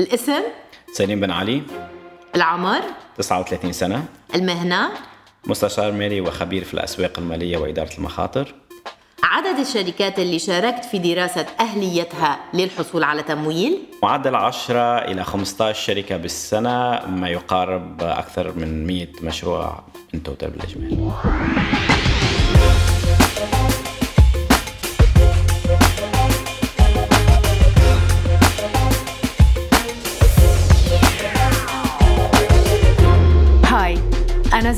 الاسم؟ 0.00 0.42
سليم 0.92 1.20
بن 1.20 1.30
علي 1.30 1.62
العمر؟ 2.36 2.80
39 3.16 3.72
سنة. 3.72 4.04
المهنة؟ 4.34 4.88
مستشار 5.46 5.92
مالي 5.92 6.20
وخبير 6.20 6.64
في 6.64 6.74
الأسواق 6.74 7.18
المالية 7.18 7.58
وإدارة 7.58 7.98
المخاطر. 7.98 8.54
عدد 9.22 9.58
الشركات 9.58 10.18
اللي 10.18 10.38
شاركت 10.38 10.84
في 10.84 10.98
دراسة 10.98 11.46
أهليتها 11.60 12.38
للحصول 12.54 13.04
على 13.04 13.22
تمويل؟ 13.22 13.78
معدل 14.02 14.34
10 14.34 14.98
إلى 14.98 15.24
15 15.24 15.82
شركة 15.82 16.16
بالسنة 16.16 17.06
ما 17.06 17.28
يقارب 17.28 18.02
أكثر 18.02 18.52
من 18.52 18.86
100 18.86 19.06
مشروع 19.22 19.82
من 20.14 20.22
توتال 20.22 20.50
بالإجمال. 20.50 21.10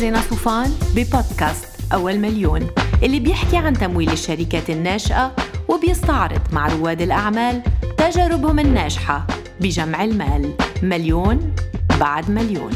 زينة 0.01 0.21
صوفان 0.21 0.71
ببودكاست 0.97 1.67
أول 1.93 2.19
مليون 2.19 2.71
اللي 3.03 3.21
بيحكي 3.21 3.57
عن 3.57 3.73
تمويل 3.73 4.11
الشركات 4.11 4.71
الناشئة 4.71 5.37
وبيستعرض 5.69 6.41
مع 6.53 6.69
رواد 6.69 7.03
الأعمال 7.03 7.63
تجاربهم 7.99 8.59
الناجحة 8.59 9.27
بجمع 9.61 10.05
المال 10.05 10.53
مليون 10.83 11.55
بعد 12.01 12.31
مليون 12.31 12.71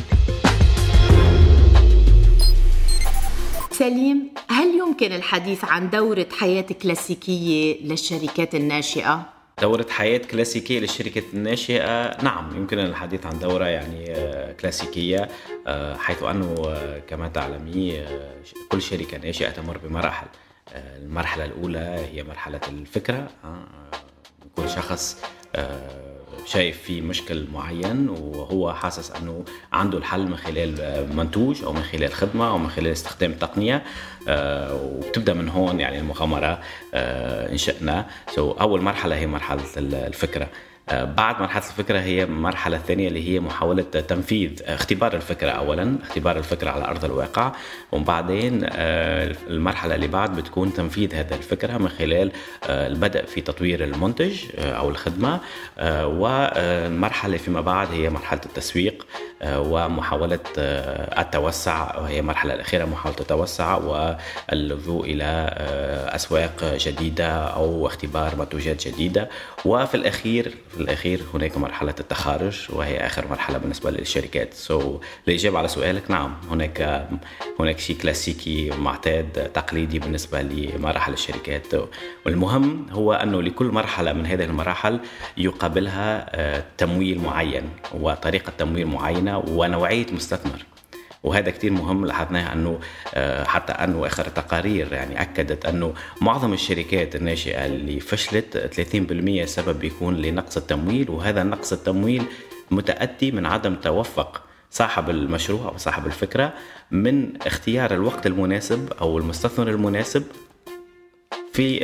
سليم 3.70 4.30
هل 4.50 4.78
يمكن 4.78 5.12
الحديث 5.12 5.64
عن 5.64 5.90
دورة 5.90 6.26
حياة 6.38 6.66
كلاسيكية 6.82 7.82
للشركات 7.84 8.54
الناشئة؟ 8.54 9.33
دورة 9.60 9.86
حياة 9.90 10.18
كلاسيكية 10.18 10.80
للشركة 10.80 11.22
الناشئة 11.34 12.22
نعم 12.22 12.56
يمكن 12.56 12.78
الحديث 12.78 13.26
عن 13.26 13.38
دورة 13.38 13.64
يعني 13.64 14.10
آه، 14.10 14.52
كلاسيكية 14.52 15.28
آه، 15.66 15.96
حيث 15.96 16.22
أنه 16.22 16.54
آه، 16.68 16.98
كما 16.98 17.28
تعلمي 17.28 18.04
كل 18.68 18.82
شركة 18.82 19.18
ناشئة 19.18 19.50
تمر 19.50 19.78
بمراحل 19.78 20.26
المرحلة 20.74 21.44
الأولى 21.44 22.06
هي 22.12 22.22
مرحلة 22.22 22.60
الفكرة 22.68 23.28
يكون 24.46 24.68
شخص 24.68 25.22
شايف 26.46 26.82
في 26.82 27.00
مشكل 27.00 27.46
معين 27.52 28.08
وهو 28.08 28.74
حاسس 28.74 29.10
أنه 29.10 29.44
عنده 29.72 29.98
الحل 29.98 30.26
من 30.26 30.36
خلال 30.36 31.06
منتوج 31.16 31.64
أو 31.64 31.72
من 31.72 31.82
خلال 31.82 32.12
خدمة 32.12 32.48
أو 32.48 32.58
من 32.58 32.68
خلال 32.68 32.92
استخدام 32.92 33.30
التقنيه 33.30 33.82
آه، 34.28 34.74
وبتبدأ 34.74 35.34
من 35.34 35.48
هون 35.48 35.80
يعني 35.80 35.98
المغامرة 35.98 36.60
آه، 36.94 37.52
ان 37.52 37.56
شئنا 37.56 38.06
سو 38.34 38.50
أول 38.52 38.80
مرحلة 38.80 39.16
هي 39.16 39.26
مرحلة 39.26 39.62
الفكرة. 39.76 40.48
بعد 40.92 41.40
مرحلة 41.40 41.62
الفكرة 41.70 41.98
هي 42.00 42.22
المرحلة 42.22 42.76
الثانية 42.76 43.08
اللي 43.08 43.28
هي 43.28 43.40
محاولة 43.40 43.82
تنفيذ 43.82 44.50
اختبار 44.66 45.14
الفكرة 45.14 45.50
أولا 45.50 45.96
اختبار 46.02 46.36
الفكرة 46.36 46.70
على 46.70 46.84
أرض 46.84 47.04
الواقع. 47.04 47.52
وبعدين 47.92 48.66
آه، 48.72 49.34
المرحلة 49.46 49.94
اللي 49.94 50.06
بعد 50.06 50.36
بتكون 50.36 50.72
تنفيذ 50.72 51.14
هذه 51.14 51.34
الفكرة 51.34 51.78
من 51.78 51.88
خلال 51.88 52.32
آه، 52.68 52.86
البدء 52.86 53.24
في 53.24 53.40
تطوير 53.40 53.84
المنتج 53.84 54.42
أو 54.58 54.88
الخدمة. 54.88 55.40
والمرحلة 56.04 57.36
فيما 57.36 57.60
بعد 57.60 57.88
هي 57.92 58.10
مرحلة 58.10 58.40
التسويق 58.46 59.06
ومحاولة 59.44 60.40
التوسع. 61.18 61.98
وهي 61.98 62.20
المرحلة 62.20 62.54
الأخيرة 62.54 62.84
محاولة 62.84 63.20
التوسع 63.20 63.74
واللجوء 63.76 65.04
إلى 65.04 65.54
أسواق 66.14 66.64
جديدة 66.64 67.28
أو 67.30 67.86
اختبار 67.86 68.36
منتوجات 68.36 68.88
جديدة. 68.88 69.28
وفي 69.64 69.94
الأخير 69.94 70.54
في 70.73 70.73
الأخير 70.80 71.20
هناك 71.34 71.58
مرحلة 71.58 71.94
التخارج 72.00 72.66
وهي 72.70 73.06
آخر 73.06 73.28
مرحلة 73.28 73.58
بالنسبة 73.58 73.90
للشركات. 73.90 74.54
So, 74.54 74.72
الإجابة 75.28 75.58
على 75.58 75.68
سؤالك 75.68 76.10
نعم 76.10 76.34
هناك 76.50 77.08
هناك 77.60 77.78
شيء 77.78 77.96
كلاسيكي 77.96 78.70
معتاد 78.70 79.50
تقليدي 79.54 79.98
بالنسبة 79.98 80.42
لمراحل 80.42 81.12
الشركات. 81.12 81.66
والمهم 82.26 82.86
هو 82.90 83.12
أنه 83.12 83.42
لكل 83.42 83.66
مرحلة 83.66 84.12
من 84.12 84.26
هذه 84.26 84.44
المراحل 84.44 85.00
يقابلها 85.36 86.26
آه، 86.30 86.64
تمويل 86.78 87.20
معين 87.20 87.70
وطريقة 87.94 88.52
تمويل 88.58 88.86
معينة 88.86 89.38
ونوعية 89.38 90.06
مستثمر. 90.12 90.64
وهذا 91.24 91.50
كتير 91.50 91.72
مهم 91.72 92.06
لاحظناه 92.06 92.52
أنه 92.52 92.80
آه، 93.14 93.44
حتى 93.44 93.72
أنه 93.72 94.06
آخر 94.06 94.24
تقارير 94.24 94.92
يعني 94.92 95.22
أكدت 95.22 95.66
أنه 95.66 95.94
معظم 96.20 96.52
الشركات 96.52 97.16
الناشئة 97.16 97.66
اللي 97.66 98.00
فشلت 98.00 98.70
30% 99.42 99.44
سبب 99.44 99.78
بيكون 99.78 100.16
لنقص 100.16 100.56
التمويل 100.56 101.10
وهذا 101.10 101.42
نقص 101.42 101.72
التمويل 101.72 102.22
متأتي 102.70 103.30
من 103.30 103.46
عدم 103.46 103.74
توفق 103.74 104.42
صاحب 104.70 105.10
المشروع 105.10 105.68
أو 105.68 105.76
صاحب 105.76 106.06
الفكرة 106.06 106.52
من 106.90 107.32
اختيار 107.46 107.94
الوقت 107.94 108.26
المناسب 108.26 108.92
أو 109.00 109.18
المستثمر 109.18 109.68
المناسب 109.68 110.24
في 111.52 111.78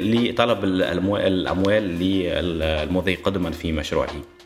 لطلب 0.00 0.64
الأموال 0.64 1.82
للمضي 1.98 3.14
قدما 3.14 3.50
في 3.50 3.72
مشروعه. 3.72 4.37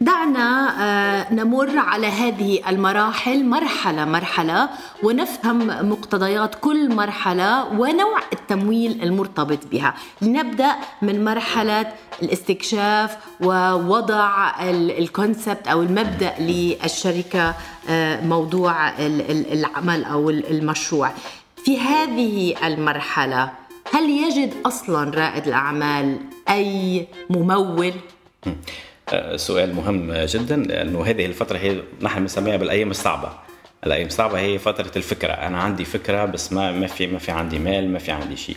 دعنا 0.00 0.74
آه، 0.80 1.34
نمر 1.34 1.78
على 1.78 2.06
هذه 2.06 2.68
المراحل 2.68 3.44
مرحلة 3.44 4.04
مرحلة 4.04 4.68
ونفهم 5.02 5.90
مقتضيات 5.90 6.54
كل 6.54 6.94
مرحلة 6.94 7.64
ونوع 7.64 8.18
التمويل 8.32 9.02
المرتبط 9.02 9.66
بها. 9.72 9.94
لنبدأ 10.22 10.76
من 11.02 11.24
مرحلة 11.24 11.92
الاستكشاف 12.22 13.16
ووضع 13.40 14.50
الكونسبت 14.98 15.68
أو 15.68 15.82
المبدأ 15.82 16.34
للشركة 16.38 17.54
آه، 17.88 18.24
موضوع 18.26 18.88
العمل 19.52 20.04
أو 20.04 20.30
المشروع. 20.30 21.10
في 21.64 21.80
هذه 21.80 22.54
المرحلة 22.66 23.50
هل 23.94 24.10
يجد 24.10 24.54
أصلا 24.66 25.10
رائد 25.10 25.46
الأعمال 25.46 26.18
أي 26.48 27.06
ممول؟ 27.30 27.92
سؤال 29.36 29.74
مهم 29.74 30.12
جدا 30.12 30.56
لأنه 30.56 31.04
هذه 31.04 31.26
الفترة 31.26 31.58
هي 31.58 31.82
نحن 32.02 32.20
بنسميها 32.20 32.56
بالأيام 32.56 32.90
الصعبة. 32.90 33.28
الأيام 33.86 34.06
الصعبة 34.06 34.38
هي 34.38 34.58
فترة 34.58 34.90
الفكرة. 34.96 35.32
أنا 35.32 35.58
عندي 35.62 35.84
فكرة 35.84 36.24
بس 36.24 36.52
ما 36.52 36.72
ما 36.72 36.86
في 36.86 37.06
ما 37.06 37.18
في 37.18 37.30
عندي 37.30 37.58
مال 37.58 37.92
ما 37.92 37.98
في 37.98 38.12
عندي 38.12 38.36
شيء. 38.36 38.56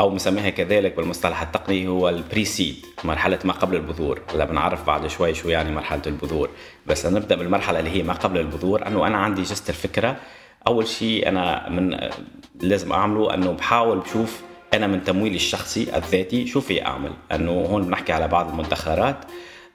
أو 0.00 0.10
بنسميها 0.10 0.50
كذلك 0.50 0.96
بالمصطلح 0.96 1.42
التقني 1.42 1.88
هو 1.88 2.08
البريسيد 2.08 2.86
مرحلة 3.04 3.38
ما 3.44 3.52
قبل 3.52 3.76
البذور. 3.76 4.20
هلا 4.34 4.44
بنعرف 4.44 4.86
بعد 4.86 5.06
شوي 5.06 5.34
شو 5.34 5.48
يعني 5.48 5.72
مرحلة 5.72 6.02
البذور. 6.06 6.50
بس 6.86 7.06
نبدأ 7.06 7.34
بالمرحلة 7.34 7.78
اللي 7.78 7.90
هي 7.90 8.02
ما 8.02 8.12
قبل 8.12 8.38
البذور. 8.38 8.86
أنه 8.86 9.06
أنا 9.06 9.18
عندي 9.18 9.42
جست 9.42 9.70
الفكرة. 9.70 10.16
أول 10.66 10.88
شيء 10.88 11.28
أنا 11.28 11.68
من 11.68 11.98
لازم 12.60 12.92
أعمله 12.92 13.34
أنه 13.34 13.52
بحاول 13.52 13.98
بشوف 13.98 14.40
أنا 14.74 14.86
من 14.86 15.04
تمويلي 15.04 15.36
الشخصي 15.36 15.96
الذاتي 15.96 16.46
شو 16.46 16.60
في 16.60 16.86
أعمل. 16.86 17.12
أنه 17.32 17.50
هون 17.50 17.84
بنحكي 17.84 18.12
على 18.12 18.28
بعض 18.28 18.48
المدخرات. 18.48 19.16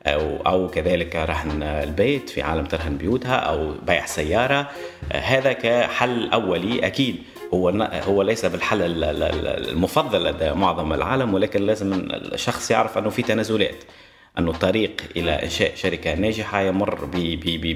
أو, 0.07 0.37
أو 0.47 0.67
كذلك 0.67 1.15
رهن 1.15 1.63
البيت 1.63 2.29
في 2.29 2.41
عالم 2.41 2.65
ترهن 2.65 2.97
بيوتها 2.97 3.35
أو 3.35 3.73
بيع 3.87 4.05
سيارة. 4.05 4.69
هذا 5.13 5.53
كحل 5.53 6.29
أولي 6.29 6.87
أكيد. 6.87 7.23
هو 7.53 7.69
هو 8.07 8.21
ليس 8.21 8.45
بالحل 8.45 9.03
المفضل 9.71 10.23
لدى 10.23 10.51
معظم 10.51 10.93
العالم 10.93 11.33
ولكن 11.33 11.61
لازم 11.61 11.93
الشخص 12.11 12.71
يعرف 12.71 12.97
أنه 12.97 13.09
في 13.09 13.21
تنازلات. 13.21 13.83
انه 14.39 14.51
الطريق 14.51 15.01
إلى 15.15 15.31
إنشاء 15.31 15.75
شركة 15.75 16.15
ناجحة 16.15 16.61
يمر 16.61 17.09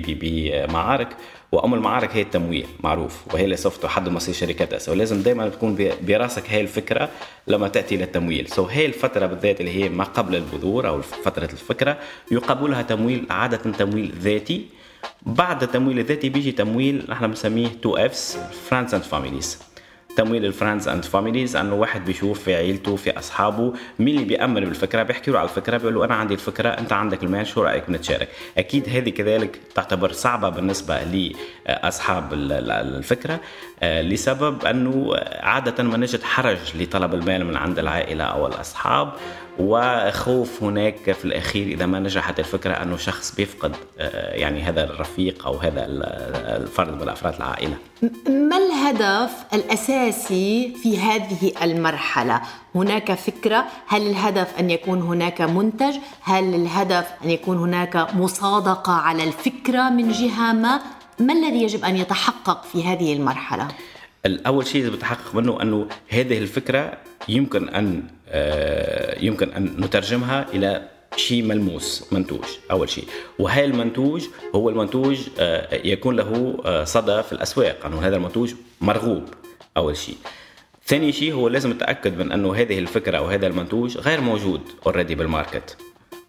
بمعارك 0.07 1.07
وأم 1.51 1.73
المعارك 1.73 2.15
هي 2.15 2.21
التمويل 2.21 2.65
معروف 2.83 3.33
وهي 3.33 3.43
اللي 3.45 3.55
سوف 3.55 3.77
تحدد 3.77 4.09
مصير 4.09 4.35
شركاتنا 4.35 4.91
ولازم 4.91 5.21
دائما 5.21 5.49
تكون 5.49 5.89
براسك 6.01 6.43
هي 6.47 6.61
الفكرة 6.61 7.09
لما 7.47 7.67
تأتي 7.67 7.97
للتمويل. 7.97 8.47
so 8.47 8.71
هي 8.71 8.85
الفترة 8.85 9.25
بالذات 9.25 9.59
اللي 9.61 9.83
هي 9.83 9.89
ما 9.89 10.03
قبل 10.03 10.35
البذور 10.35 10.87
أو 10.87 11.01
فترة 11.01 11.49
الفكرة 11.53 11.97
يقابلها 12.31 12.81
تمويل 12.81 13.25
عادة 13.29 13.57
تمويل 13.57 14.13
ذاتي. 14.19 14.65
بعد 15.21 15.63
التمويل 15.63 15.99
الذاتي 15.99 16.29
بيجي 16.29 16.51
تمويل 16.51 17.05
نحن 17.09 17.27
بنسميه 17.27 17.67
two 17.67 18.05
Fs 18.05 18.37
friends 18.69 18.93
and 18.93 19.03
families 19.03 19.59
تمويل 20.17 20.45
ال 20.45 20.51
friends 20.51 20.87
and 20.87 21.05
families 21.05 21.55
إنه 21.55 21.75
واحد 21.75 22.05
بيشوف 22.05 22.43
في 22.43 22.55
عيلته 22.55 22.95
في 22.95 23.19
أصحابه 23.19 23.73
مين 23.99 24.15
اللي 24.15 24.25
بيامن 24.25 24.53
بالفكرة؟ 24.53 25.03
بيحكي 25.03 25.31
له 25.31 25.39
على 25.39 25.49
الفكرة 25.49 25.77
بيقول 25.77 25.95
له 25.95 26.05
أنا 26.05 26.15
عندي 26.15 26.33
الفكرة 26.33 26.69
أنت 26.69 26.93
عندك 26.93 27.23
المال 27.23 27.47
شو 27.47 27.63
رأيك 27.63 27.83
بنتشارك؟ 27.87 28.29
أكيد 28.57 28.89
هذه 28.89 29.09
كذلك 29.09 29.59
تعتبر 29.75 30.11
صعبة 30.11 30.49
بالنسبة 30.49 31.03
لأصحاب 31.03 32.33
الفكرة 32.33 33.39
آه، 33.83 34.01
لسبب 34.01 34.65
إنه 34.65 35.15
عادة 35.39 35.83
ما 35.83 35.97
نجد 35.97 36.23
حرج 36.23 36.57
لطلب 36.75 37.13
المال 37.13 37.45
من 37.45 37.55
عند 37.55 37.79
العائلة 37.79 38.23
أو 38.23 38.47
الأصحاب. 38.47 39.13
وخوف 39.59 40.63
هناك 40.63 41.11
في 41.11 41.25
الأخير 41.25 41.67
إذا 41.67 41.85
ما 41.85 41.99
نجحت 41.99 42.39
الفكرة 42.39 42.73
أنه 42.73 42.97
شخص 42.97 43.35
بيفقد 43.35 43.75
آه، 43.99 44.33
يعني 44.33 44.61
هذا 44.61 44.83
الرفيق 44.83 45.47
أو 45.47 45.57
هذا 45.57 45.85
الفرد 46.57 47.01
من 47.01 47.09
افراد 47.09 47.35
العائلة. 47.35 47.77
ما 48.27 48.57
الهدف 48.57 49.31
الأساسي 49.53 50.75
في 50.83 50.99
هذه 50.99 51.51
المرحلة؟ 51.63 52.41
هناك 52.75 53.13
فكرة، 53.13 53.65
هل 53.87 54.07
الهدف 54.07 54.59
أن 54.59 54.69
يكون 54.69 55.01
هناك 55.01 55.41
منتج؟ 55.41 55.95
هل 56.21 56.55
الهدف 56.55 57.07
أن 57.23 57.29
يكون 57.29 57.57
هناك 57.57 58.15
مصادقة 58.15 58.93
على 58.93 59.23
الفكرة 59.23 59.89
من 59.89 60.11
جهة 60.11 60.53
ما؟ 60.53 60.79
ما 61.19 61.33
الذي 61.33 61.63
يجب 61.63 61.85
أن 61.85 61.97
يتحقق 61.97 62.63
في 62.63 62.83
هذه 62.83 63.13
المرحلة؟ 63.13 63.67
الأول 64.25 64.67
شيء 64.67 64.89
بتحقق 64.89 65.35
منه 65.35 65.61
أنه 65.61 65.87
هذه 66.09 66.37
الفكرة 66.37 66.97
يمكن 67.29 67.69
أن 67.69 68.03
آه، 68.22 68.22
يمكن 69.21 69.49
أن 69.49 69.75
نترجمها 69.79 70.45
إلى 70.53 70.81
شيء 71.15 71.43
ملموس 71.43 72.13
منتوج 72.13 72.43
أول 72.71 72.89
شيء. 72.89 73.05
وهي 73.39 73.65
المنتوج 73.65 74.25
هو 74.55 74.69
المنتوج 74.69 75.17
آه، 75.39 75.75
يكون 75.75 76.15
له 76.15 76.57
آه، 76.65 76.83
صدى 76.83 77.23
في 77.23 77.33
الأسواق. 77.33 77.85
انه 77.85 78.07
هذا 78.07 78.15
المنتوج 78.15 78.53
مرغوب 78.81 79.23
أول 79.77 79.97
شيء. 79.97 80.17
ثاني 80.85 81.11
شيء 81.11 81.33
هو 81.33 81.47
لازم 81.47 81.71
نتأكد 81.71 82.17
من 82.17 82.31
أنه 82.31 82.55
هذه 82.55 82.79
الفكرة 82.79 83.17
أو 83.17 83.25
هذا 83.25 83.47
المنتوج 83.47 83.97
غير 83.97 84.21
موجود 84.21 84.61
already 84.85 85.15
بال 85.15 85.31
market 85.31 85.77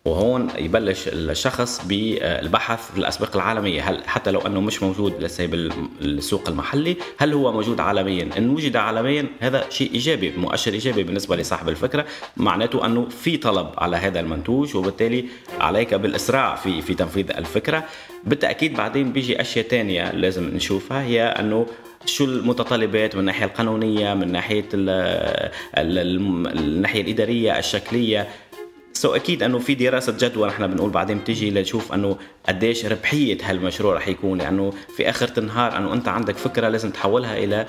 وهون 0.05 0.49
يبلش 0.59 1.09
الشخص 1.09 1.87
بالبحث 1.87 2.93
في 2.93 2.99
الاسواق 2.99 3.37
العالمية. 3.37 3.91
هل 3.91 4.03
حتى 4.07 4.31
لو 4.31 4.41
أنه 4.41 4.61
مش 4.61 4.83
موجود 4.83 5.23
لسه 5.23 5.47
بالسوق 5.47 6.49
المحلي 6.49 6.97
هل 7.19 7.33
هو 7.33 7.53
موجود 7.53 7.81
عالميا؟ 7.81 8.29
إن 8.39 8.51
وجد 8.51 8.77
عالميا 8.77 9.27
هذا 9.41 9.65
شيء 9.71 9.93
إيجابي 9.95 10.33
مؤشر 10.37 10.73
إيجابي 10.73 11.03
بالنسبة 11.03 11.37
لصاحب 11.37 11.69
الفكرة. 11.69 12.07
معناته 12.37 12.87
أنه 12.87 13.09
في 13.09 13.37
طلب 13.37 13.69
على 13.79 13.97
هذا 13.97 14.21
المنتوج 14.21 14.77
وبالتالي 14.77 15.25
عليك 15.61 15.95
بالإسراع 15.95 16.55
في 16.55 16.83
في 16.83 16.95
تنفيذ 16.95 17.31
الفكرة. 17.31 17.85
بالتأكيد 18.25 18.77
بعدين 18.77 19.13
بيجي 19.13 19.41
أشياء 19.41 19.69
تانية 19.69 20.13
لازم 20.13 20.55
نشوفها 20.55 21.03
هي 21.03 21.23
أنه 21.23 21.67
شو 22.07 22.25
المتطلبات 22.25 23.15
من 23.15 23.21
الناحيه 23.21 23.45
القانونية 23.45 24.15
من 24.15 24.33
ناحية 24.33 24.69
الناحيه 25.77 27.01
الإدارية 27.01 27.59
الشكلية. 27.59 28.29
so 28.95 29.15
أكيد 29.17 29.43
أنه 29.43 29.59
في 29.59 29.75
دراسة 29.75 30.17
جدوى 30.21 30.49
نحن 30.49 30.67
بنقول 30.67 30.91
بعدين 30.91 31.19
بتيجي 31.19 31.51
لنشوف 31.51 31.93
أنه 31.93 32.17
قديش 32.49 32.87
ربحية 32.87 33.39
هالمشروع 33.43 33.95
رح 33.95 34.09
يكون 34.09 34.39
لأنه 34.39 34.73
في 34.97 35.09
اخر 35.11 35.31
النهار 35.39 35.77
أنه 35.77 35.93
أنت 35.93 36.09
عندك 36.09 36.37
فكرة 36.37 36.69
لازم 36.69 36.91
تحولها 36.91 37.39
إلى 37.39 37.67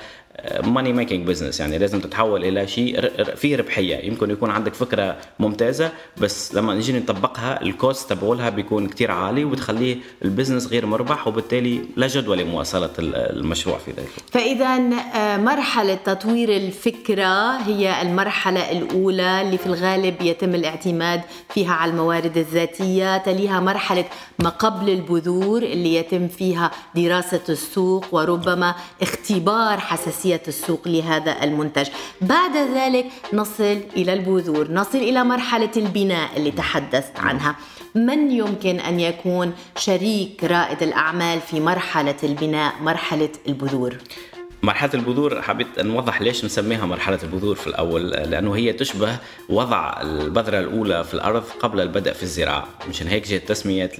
money 0.64 0.92
making 0.92 1.26
business 1.26 1.60
يعني 1.60 1.78
لازم 1.78 2.00
تتحول 2.00 2.44
إلى 2.44 2.66
شيء 2.66 3.10
فيه 3.34 3.56
ربحية. 3.56 3.96
يمكن 3.96 4.30
يكون 4.30 4.50
عندك 4.50 4.74
فكرة 4.74 5.16
ممتازة 5.38 5.92
بس 6.16 6.54
لما 6.54 6.74
نجي 6.74 6.92
نطبقها 6.92 7.62
ال 7.62 7.72
cost 7.72 8.10
تبعولها 8.10 8.50
بيكون 8.50 8.88
كتير 8.88 9.10
عالي 9.10 9.44
وبتخليه 9.44 9.96
ال 10.24 10.29
business 10.29 10.66
غير 10.66 10.86
مربح 10.86 11.28
وبالتالي 11.28 11.80
لا 11.96 12.06
جدوى 12.06 12.36
لمواصلة 12.36 12.90
المشروع 12.98 13.78
في 13.78 13.90
ذلك. 13.90 14.08
فإذا 14.32 14.76
آه، 15.14 15.36
مرحلة 15.36 15.94
تطوير 15.94 16.56
الفكرة 16.56 17.56
هي 17.56 18.02
المرحلة 18.02 18.70
الأولى 18.72 19.42
اللي 19.42 19.58
في 19.58 19.66
الغالب 19.66 20.14
يتم 20.22 20.54
الاعتماد 20.54 21.20
فيها 21.54 21.72
على 21.72 21.90
الموارد 21.90 22.36
الذاتية. 22.36 23.18
تليها 23.18 23.60
مرحلة 23.60 24.04
ما 24.38 24.48
قبل 24.48 24.90
البذور 24.90 25.62
اللي 25.62 25.94
يتم 25.94 26.28
فيها 26.28 26.70
دراسة 26.94 27.40
السوق 27.48 28.04
وربما 28.12 28.74
اختبار 29.02 29.80
حساسية 29.80 30.25
حساسية 30.26 30.42
السوق 30.48 30.88
لهذا 30.88 31.44
المنتج. 31.44 31.86
بعد 32.20 32.56
ذلك 32.56 33.06
نصل 33.32 33.78
إلى 33.96 34.12
البذور 34.12 34.72
نصل 34.72 34.98
إلى 34.98 35.24
مرحلة 35.24 35.70
البناء 35.76 36.36
اللي 36.36 36.50
تحدثت 36.50 37.18
عنها. 37.18 37.56
من 37.94 38.30
يمكن 38.30 38.80
أن 38.80 39.00
يكون 39.00 39.52
شريك 39.76 40.44
رائد 40.44 40.82
الأعمال 40.82 41.40
في 41.40 41.60
مرحلة 41.60 42.16
البناء 42.22 42.74
مرحلة 42.80 43.28
البذور؟ 43.48 43.96
مرحلة 44.62 44.90
البذور 44.94 45.42
حبيت 45.42 45.78
نوضح 45.78 46.22
ليش 46.22 46.44
نسميها 46.44 46.86
مرحلة 46.86 47.18
البذور 47.22 47.54
في 47.54 47.66
الأول 47.66 48.10
لأنه 48.10 48.56
هي 48.56 48.72
تشبه 48.72 49.16
وضع 49.48 50.00
البذرة 50.02 50.60
الأولى 50.60 51.04
في 51.04 51.14
الأرض 51.14 51.44
قبل 51.60 51.80
البدء 51.80 52.12
في 52.12 52.22
الزراعة. 52.22 52.68
مشان 52.88 53.06
هيك 53.06 53.28
جت 53.28 53.48
تسمية 53.48 53.90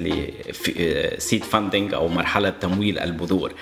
seed 1.19 1.45
funding 1.45 1.95
أو 1.95 2.09
مرحلة 2.09 2.51
تمويل 2.51 2.99
البذور. 2.99 3.53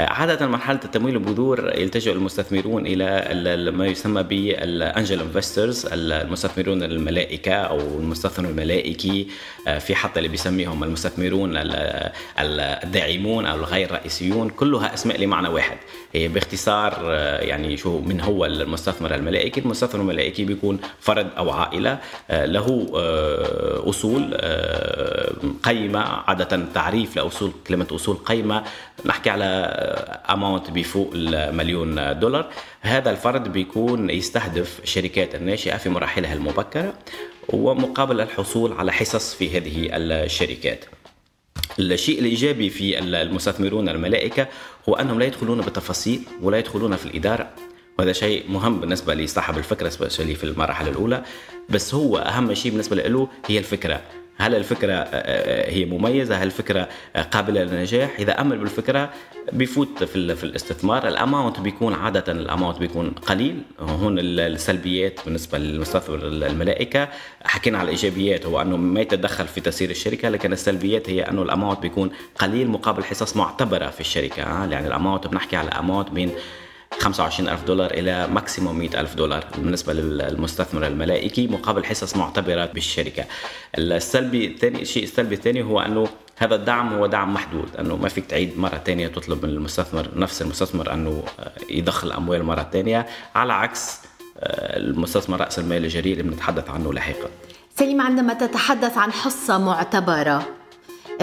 عادة 0.00 0.46
مرحلة 0.46 0.80
التمويل 0.84 1.14
البذور 1.14 1.72
يلتجئ 1.74 2.12
المستثمرون 2.12 2.86
إلى 2.86 3.70
ما 3.70 3.86
يسمى 3.86 4.22
بال 4.22 4.50
angel 4.50 5.20
investors 5.20 5.86
المستثمرون 5.92 6.82
الملائكة 6.82 7.52
أو 7.52 7.78
المستثمر 7.78 8.48
الملائكي 8.48 9.26
آه، 9.68 9.78
في 9.78 9.94
حتى 9.94 10.18
اللي 10.18 10.28
بيسميهم 10.28 10.84
المستثمرون 10.84 11.52
الداعمون 12.38 13.46
أو 13.46 13.56
الغير 13.56 13.92
رئيسيون 13.92 14.50
كلها 14.50 14.94
أسماء 14.94 15.20
لمعنى 15.20 15.48
واحد. 15.48 15.76
هي 16.12 16.28
باختصار 16.28 16.94
آه، 17.00 17.40
يعني 17.40 17.76
شو 17.76 17.98
من 17.98 18.20
هو 18.20 18.46
المستثمر 18.46 19.14
الملائكي؟ 19.14 19.60
المستثمر 19.60 20.00
الملائكي 20.00 20.44
بيكون 20.44 20.78
فرد 21.00 21.26
أو 21.38 21.50
عائلة 21.50 21.98
آه، 22.30 22.46
له 22.46 22.86
أصول 23.88 24.34
قيمة 25.62 26.00
عادة 26.00 26.60
تعريف 26.74 27.16
لأصول 27.16 27.52
كلمة 27.66 27.86
أصول 27.92 28.16
قيمة. 28.16 28.64
نحكي 29.04 29.30
على 29.30 29.89
اماونت 30.30 30.70
بفوق 30.70 31.10
المليون 31.14 32.18
دولار. 32.18 32.50
هذا 32.80 33.10
الفرد 33.10 33.52
بيكون 33.52 34.10
يستهدف 34.10 34.80
الشركات 34.82 35.34
الناشئة 35.34 35.76
في 35.76 35.88
مراحلها 35.88 36.34
المبكرة 36.34 36.94
ومقابل 37.48 38.20
الحصول 38.20 38.72
على 38.72 38.92
حصص 38.92 39.34
في 39.34 39.56
هذه 39.56 39.88
الشركات. 39.92 40.84
الشيء 41.78 42.18
الإيجابي 42.18 42.70
في 42.70 42.98
المستثمرون 42.98 43.88
الملائكة 43.88 44.46
هو 44.88 44.94
أنهم 44.94 45.18
لا 45.18 45.24
يدخلون 45.24 45.60
بالتفاصيل 45.60 46.22
ولا 46.42 46.58
يدخلون 46.58 46.96
في 46.96 47.06
الإدارة. 47.06 47.50
وهذا 47.98 48.12
شيء 48.12 48.50
مهم 48.50 48.80
بالنسبة 48.80 49.14
لصاحب 49.14 49.58
الفكرة 49.58 49.88
سبيشالي 49.88 50.34
في 50.34 50.44
المراحل 50.44 50.88
الأولى. 50.88 51.22
بس 51.68 51.94
هو 51.94 52.18
أهم 52.18 52.54
شيء 52.54 52.70
بالنسبة 52.72 52.96
له 52.96 53.28
هي 53.46 53.58
الفكرة. 53.58 54.00
هل 54.40 54.54
الفكرة 54.54 54.92
آه، 54.92 55.06
آه، 55.12 55.70
هي 55.70 55.84
مميزة؟ 55.84 56.36
هل 56.36 56.46
الفكرة 56.46 56.88
آه، 57.16 57.22
قابلة 57.22 57.62
للنجاح؟ 57.62 58.10
إذا 58.18 58.40
أمل 58.40 58.58
بالفكرة 58.58 59.10
بيفوت 59.52 60.04
في, 60.04 60.36
في 60.36 60.44
الاستثمار. 60.44 61.08
الأماونت 61.08 61.60
بيكون 61.60 61.94
عادة 61.94 62.32
الأماونت 62.32 62.78
بيكون 62.78 63.10
قليل. 63.10 63.62
هون 63.80 64.18
السلبيات 64.18 65.20
بالنسبة 65.24 65.58
للمستثمر 65.58 66.18
الملائكة. 66.18 67.08
حكينا 67.44 67.78
على 67.78 67.84
الإيجابيات 67.84 68.46
هو 68.46 68.62
أنه 68.62 68.76
ما 68.76 69.00
يتدخل 69.00 69.46
في 69.46 69.60
تسيير 69.60 69.90
الشركة 69.90 70.28
لكن 70.28 70.52
السلبيات 70.52 71.10
هي 71.10 71.22
أنه 71.22 71.42
الأماونت 71.42 71.80
بيكون 71.80 72.10
قليل 72.38 72.68
مقابل 72.68 73.04
حصص 73.04 73.36
معتبرة 73.36 73.90
في 73.90 74.00
الشركة 74.00 74.40
يعني 74.42 74.86
الأماونت 74.86 75.26
بنحكي 75.26 75.56
على 75.56 75.70
أماونت 75.70 76.10
بين 76.10 76.30
25 76.98 77.48
ألف 77.48 77.64
دولار 77.64 77.90
إلى 77.90 78.26
ماكسيموم 78.26 78.78
100 78.78 79.00
ألف 79.00 79.14
دولار 79.14 79.44
بالنسبة 79.58 79.92
للمستثمر 79.92 80.86
الملائكي 80.86 81.46
مقابل 81.46 81.84
حصص 81.84 82.16
معتبرة 82.16 82.66
بالشركة. 82.66 83.24
السلبي 83.78 84.46
الثاني 84.46 84.82
الشيء 84.82 85.02
السلبي 85.02 85.34
الثاني 85.34 85.62
هو 85.62 85.80
أنه 85.80 86.08
هذا 86.36 86.54
الدعم 86.54 86.94
هو 86.94 87.06
دعم 87.06 87.34
محدود 87.34 87.76
أنه 87.78 87.96
ما 87.96 88.08
فيك 88.08 88.26
تعيد 88.26 88.58
مرة 88.58 88.82
ثانية 88.86 89.08
تطلب 89.08 89.44
من 89.44 89.50
المستثمر 89.50 90.08
نفس 90.16 90.42
المستثمر 90.42 90.92
أنه 90.92 91.22
يدخل 91.70 92.12
أموال 92.12 92.42
مرة 92.42 92.68
ثانية. 92.72 93.06
على 93.34 93.52
عكس 93.52 94.00
آه، 94.38 94.78
المستثمر 94.78 95.40
رأس 95.40 95.58
المال 95.58 95.84
الجريء 95.84 96.12
اللي 96.12 96.22
بنتحدث 96.22 96.70
عنه 96.70 96.92
لاحقا. 96.92 97.28
سليم 97.78 98.00
عندما 98.00 98.34
تتحدث 98.34 98.98
عن 98.98 99.12
حصة 99.12 99.58
معتبرة 99.58 100.59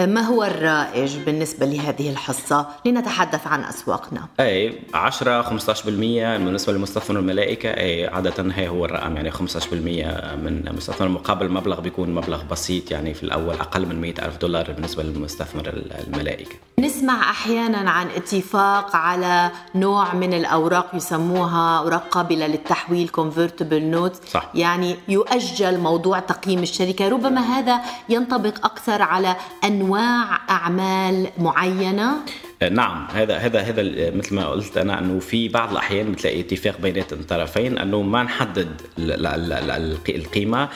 ما 0.06 0.20
هو 0.20 0.44
الرائج 0.44 1.16
بالنسبة 1.16 1.66
لهذه 1.66 2.10
الحصة؟ 2.10 2.66
لنتحدث 2.84 3.46
عن 3.46 3.64
أسواقنا. 3.64 4.20
أي 4.40 4.78
10 4.94 5.42
15% 5.42 5.48
بالنسبة 5.84 6.72
لمستثمر 6.72 7.18
الملائكة. 7.18 7.68
أي 7.68 8.06
عادة 8.06 8.52
هي 8.54 8.68
هو 8.68 8.84
الرقم 8.84 9.16
يعني 9.16 9.30
15% 9.30 9.36
من 10.36 10.72
مستثمر 10.76 11.08
مقابل 11.08 11.50
مبلغ 11.50 11.80
بيكون 11.80 12.14
مبلغ 12.14 12.42
بسيط 12.50 12.90
يعني 12.90 13.14
في 13.14 13.22
الأول 13.22 13.54
أقل 13.54 13.86
من 13.86 14.00
100 14.00 14.14
ألف 14.18 14.36
دولار 14.36 14.72
بالنسبة 14.72 15.02
للمستثمر 15.02 15.82
الملائكة. 16.06 16.54
نسمع 16.78 17.30
أحيانا 17.30 17.90
عن 17.90 18.06
اتفاق 18.06 18.96
على 18.96 19.50
نوع 19.74 20.14
من 20.14 20.34
الأوراق 20.34 20.94
يسموها 20.94 21.78
أوراق 21.78 22.08
قابلة 22.08 22.46
للتحويل 22.46 23.10
convertible 23.16 23.94
notes. 23.96 24.30
صح. 24.30 24.50
يعني 24.54 24.96
يؤجل 25.08 25.78
موضوع 25.78 26.18
تقييم 26.18 26.62
الشركة. 26.62 27.08
ربما 27.08 27.40
هذا 27.40 27.80
ينطبق 28.08 28.64
أكثر 28.64 29.02
على 29.02 29.36
أنواع 29.64 29.87
أنواع 29.88 30.40
أعمال 30.50 31.28
معينة؟ 31.38 32.10
نعم 32.62 33.06
هذا 33.14 33.36
هذا 33.36 33.60
هذا 33.60 33.82
مثل 34.10 34.34
ما 34.34 34.48
قلت 34.48 34.76
أنا 34.76 34.98
أنه 34.98 35.18
في 35.18 35.48
بعض 35.48 35.70
الأحيان 35.70 36.12
بتلاقي 36.12 36.40
اتفاق 36.40 36.80
بينات 36.80 37.12
الطرفين 37.12 37.78
أنه 37.78 38.02
ما 38.02 38.22
نحدد 38.22 38.80
القيمة 40.08 40.68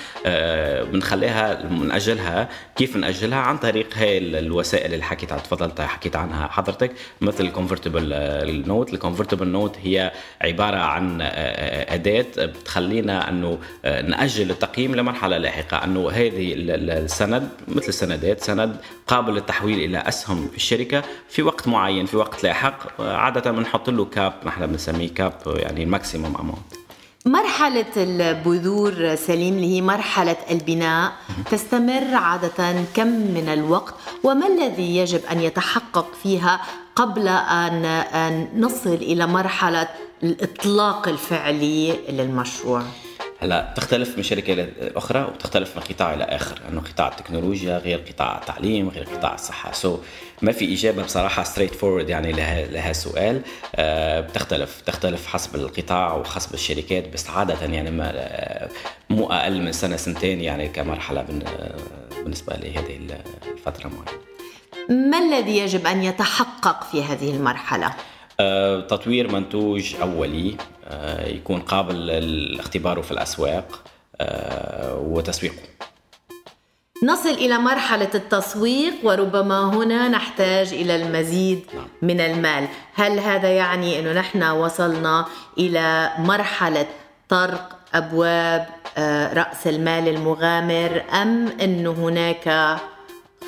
بنخليها 0.93 1.63
بنأجلها 1.63 2.49
كيف 2.77 2.97
نأجلها؟ 2.97 3.39
عن 3.39 3.59
طريق 3.59 3.87
هاي 3.95 4.19
الوسائل 4.19 4.95
اللي 4.95 5.05
حكيت 5.05 5.33
تفضلت 5.33 5.81
حكيت 5.81 6.17
عنها 6.17 6.49
حضرتك 6.49 6.93
مثل 7.21 7.45
ال 7.45 7.55
convertible 7.55 8.65
note 8.67 8.93
ال 8.93 8.97
convertible 8.97 9.49
note 9.49 9.77
هي 9.83 10.13
عبارة 10.43 10.77
عن 10.77 11.19
أداة 11.23 12.27
بتخلينا 12.39 13.29
أنه 13.29 13.59
نأجل 13.85 14.51
التقييم 14.51 14.95
لمرحلة 14.95 15.39
لاحقة 15.39 15.85
أنه 15.85 16.11
هذه 16.11 16.55
السند 16.57 17.49
مثل 17.69 17.89
السندات 17.89 18.41
سند 18.41 18.77
قابل 19.07 19.35
للتحويل 19.35 19.79
إلى 19.79 19.99
أسهم 19.99 20.49
في 20.49 20.57
الشركة 20.57 21.03
في 21.29 21.43
وقت 21.43 21.69
معين 21.73 22.07
في 22.07 22.17
وقت 22.17 22.45
لاحق 22.45 23.01
عادة 23.01 23.51
بنحط 23.51 23.91
له 23.91 24.05
cap 24.05 24.33
نحن 24.45 24.67
بنسميه 24.67 25.09
cap 25.09 25.33
يعني 25.47 25.83
ال 25.83 25.89
maximum 25.89 26.37
amount 26.37 26.73
مرحلة 27.27 27.93
البذور 27.97 29.15
سليم 29.15 29.55
اللي 29.55 29.77
هي 29.77 29.81
مرحلة 29.81 30.37
البناء 30.51 31.13
تستمر 31.51 32.15
عادة 32.15 32.85
كم 32.95 33.07
من 33.07 33.49
الوقت؟ 33.49 33.95
وما 34.25 34.47
الذي 34.47 34.97
يجب 34.97 35.21
أن 35.33 35.41
يتحقق 35.41 36.15
فيها 36.23 36.61
قبل 36.97 37.29
أن 37.29 38.49
نصل 38.57 38.95
إلى 38.95 39.27
مرحلة 39.27 39.89
الإطلاق 40.23 41.09
الفعلي 41.09 41.97
للمشروع؟ 42.09 42.83
هلا 43.41 43.75
تختلف 43.77 44.17
من 44.17 44.23
شركة 44.23 44.55
لاخرى 44.55 45.23
وتختلف 45.23 45.77
من 45.77 45.83
قطاع 45.83 46.15
إلى 46.15 46.25
آخر 46.25 46.61
انه 46.69 46.81
قطاع 46.81 47.09
التكنولوجيا 47.09 47.79
غير 47.79 48.05
قطاع 48.09 48.39
التعليم 48.39 48.89
غير 48.89 49.05
قطاع 49.05 49.35
الصحة. 49.35 49.73
so 49.73 49.97
so, 49.97 50.01
ما 50.43 50.53
في 50.53 50.75
إجابة 50.75 51.03
بصراحة 51.03 51.43
straightforward 51.43 52.09
يعني 52.09 52.33
لها 52.33 52.67
لها 52.67 52.91
السؤال 52.91 53.43
آه 53.75 54.21
بتختلف 54.21 54.81
تختلف 54.81 55.27
حسب 55.27 55.55
القطاع 55.55 56.15
وحسب 56.15 56.55
الشركات 56.55 57.13
بس 57.13 57.31
عادة 57.31 57.65
يعني 57.65 57.91
ما 57.91 58.13
آه، 58.15 58.69
مو 59.11 59.27
أقل 59.27 59.63
من 59.63 59.73
سنة 59.73 59.97
سنتين 59.97 60.41
يعني 60.41 60.69
كمرحلة 60.69 61.21
آه، 61.21 61.77
بالنسبة 62.23 62.57
لهذه 62.57 62.99
الفترة 63.53 63.89
معينه 63.89 64.23
ما 65.11 65.19
الذي 65.19 65.59
يجب 65.59 65.87
أن 65.87 66.03
يتحقق 66.03 66.85
في 66.85 67.03
هذه 67.03 67.31
المرحلة؟ 67.37 67.95
تطوير 68.89 69.33
منتوج 69.33 69.95
أولي 70.03 70.57
يكون 71.27 71.61
قابل 71.61 72.07
لاختباره 72.57 73.01
في 73.01 73.13
الأسواق 73.13 73.85
وتسويقه. 74.97 75.63
نصل 77.03 77.29
إلى 77.31 77.59
مرحلة 77.59 78.11
التسويق 78.15 78.95
وربما 79.03 79.75
هنا 79.75 80.09
نحتاج 80.09 80.73
إلى 80.73 80.97
المزيد 80.97 81.65
نعم. 81.75 81.89
من 82.03 82.21
المال. 82.21 82.69
هل 82.95 83.19
هذا 83.19 83.49
يعني 83.49 83.99
إنه 83.99 84.13
نحن 84.13 84.43
وصلنا 84.43 85.27
إلى 85.59 86.11
مرحلة 86.19 86.87
طرق 87.29 87.79
أبواب 87.95 88.67
رأس 89.35 89.67
المال 89.67 90.09
المغامر 90.09 91.03
أم 91.23 91.49
انه 91.61 91.91
هناك 91.91 92.79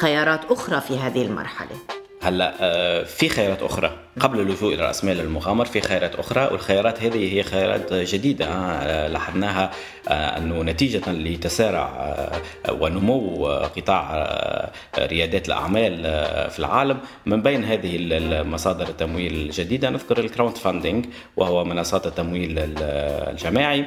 خيارات 0.00 0.40
أخرى 0.50 0.80
في 0.80 0.98
هذه 0.98 1.22
المرحلة؟ 1.22 1.76
هلا 2.22 3.04
في 3.04 3.28
خيارات 3.28 3.62
أخرى. 3.62 4.03
قبل 4.20 4.40
اللجوء 4.40 4.74
إلى 4.74 4.86
رأس 4.86 5.04
مال 5.04 5.20
المغامر 5.20 5.64
في 5.64 5.80
خيارات 5.80 6.14
أخرى 6.14 6.48
والخيارات 6.52 7.02
هذه 7.02 7.34
هي 7.34 7.42
خيارات 7.42 7.92
جديدة 7.92 8.46
آه، 8.46 9.08
لاحظناها 9.08 9.70
آه، 10.08 10.38
أنه 10.38 10.62
نتيجة 10.62 11.12
لتسارع 11.12 11.82
آه، 11.86 12.72
ونمو 12.72 13.46
قطاع 13.46 14.70
ريادات 14.98 15.48
الأعمال 15.48 16.02
في 16.50 16.58
العالم. 16.58 16.98
من 17.26 17.42
بين 17.42 17.64
هذه 17.64 17.96
المصادر 18.00 18.88
التمويل 18.88 19.34
الجديدة 19.34 19.90
نذكر 19.90 20.18
الكراود 20.18 20.56
فاندنج 20.56 21.06
وهو 21.36 21.64
منصات 21.64 22.06
التمويل 22.06 22.54
الجماعي. 22.58 23.86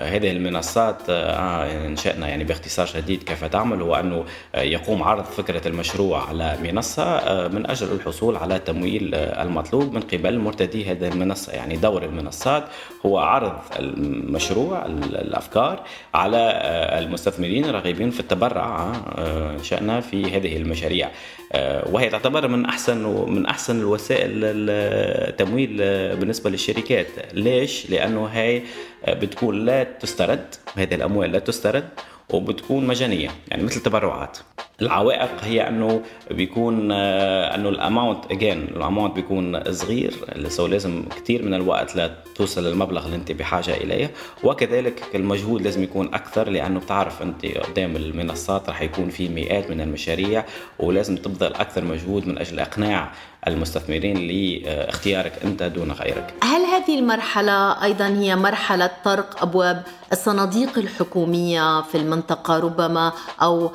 هذه 0.00 0.30
المنصات 0.30 1.10
انشانا 1.10 2.28
يعني 2.28 2.44
باختصار 2.44 2.86
شديد 2.86 3.22
كيف 3.22 3.44
تعمل 3.44 3.82
هو 3.82 3.94
أنه 3.94 4.24
يقوم 4.54 5.02
عرض 5.02 5.24
فكرة 5.24 5.68
المشروع 5.68 6.28
على 6.28 6.58
منصة 6.62 7.48
من 7.48 7.70
أجل 7.70 7.92
الحصول 7.92 8.36
على 8.36 8.58
تمويل 8.58 9.14
المطلوب 9.42 9.94
من 9.94 10.00
قبل 10.00 10.38
مرتدي 10.38 10.90
هذه 10.90 11.08
المنصة 11.08 11.52
يعني 11.52 11.76
دور 11.76 12.04
المنصات 12.04 12.64
هو 13.06 13.18
عرض 13.18 13.58
المشروع 13.78 14.86
الأفكار 14.86 15.82
على 16.14 16.36
آه، 16.36 16.98
المستثمرين 16.98 17.64
الراغبين 17.64 18.10
في 18.10 18.20
التبرع 18.20 18.92
آه، 19.18 19.62
شأننا 19.62 20.00
في 20.00 20.36
هذه 20.36 20.56
المشاريع. 20.56 21.10
آه، 21.52 21.88
وهي 21.92 22.08
تعتبر 22.08 22.48
من 22.48 22.64
أحسن 22.64 23.04
من 23.28 23.46
أحسن 23.46 23.80
الوسائل 23.80 24.30
التمويل 24.34 25.76
بالنسبة 26.16 26.50
للشركات. 26.50 27.06
ليش؟ 27.32 27.90
لأنه 27.90 28.26
هي 28.26 28.62
بتكون 29.08 29.64
لا 29.64 29.84
تسترد 29.84 30.54
هذه 30.76 30.94
الأموال 30.94 31.32
لا 31.32 31.38
تسترد 31.38 31.88
وبتكون 32.30 32.86
مجانية 32.86 33.30
يعني 33.48 33.62
مثل 33.62 33.80
تبرعات. 33.80 34.38
العوائق 34.82 35.30
هي 35.42 35.68
أنه 35.68 36.02
بيكون 36.30 36.88
آه، 36.92 37.54
أنه 37.54 37.68
الأماونت 37.68 38.24
اجين 38.30 38.62
الأماونت 38.62 39.14
بيكون 39.14 39.72
صغير 39.72 40.14
سو 40.48 40.66
لازم 40.66 41.04
كثير 41.16 41.42
من 41.42 41.54
الوقت 41.54 41.96
لتوصل 41.96 42.66
للمبلغ 42.66 43.06
اللي 43.06 43.16
أنت 43.16 43.32
بحاجة 43.32 43.74
إليه 43.76 44.10
وكذلك 44.44 45.02
المجهود 45.14 45.62
لازم 45.62 45.82
يكون 45.82 46.14
أكثر 46.14 46.48
لأنه 46.48 46.80
بتعرف 46.80 47.22
أنت 47.22 47.46
قدام 47.46 47.96
المنصات 47.96 48.68
رح 48.68 48.82
يكون 48.82 49.08
في 49.08 49.28
مئات 49.28 49.70
من 49.70 49.80
المشاريع 49.80 50.44
ولازم 50.78 51.16
تبذل 51.16 51.54
أكثر 51.54 51.84
مجهود 51.84 52.26
من 52.26 52.38
أجل 52.38 52.60
إقناع 52.60 53.12
المستثمرين 53.48 54.16
لاختيارك 54.16 55.32
أنت 55.44 55.62
دون 55.62 55.92
غيرك. 55.92 56.34
هل 56.42 56.60
هذه 56.62 56.98
المرحلة 56.98 57.82
أيضا 57.82 58.06
هي 58.06 58.36
مرحلة 58.36 58.90
طرق 59.04 59.42
أبواب 59.42 59.82
الصناديق 60.12 60.78
الحكومية 60.78 61.82
في 61.82 61.94
المنطقة 61.94 62.58
ربما 62.58 63.12
أو 63.42 63.70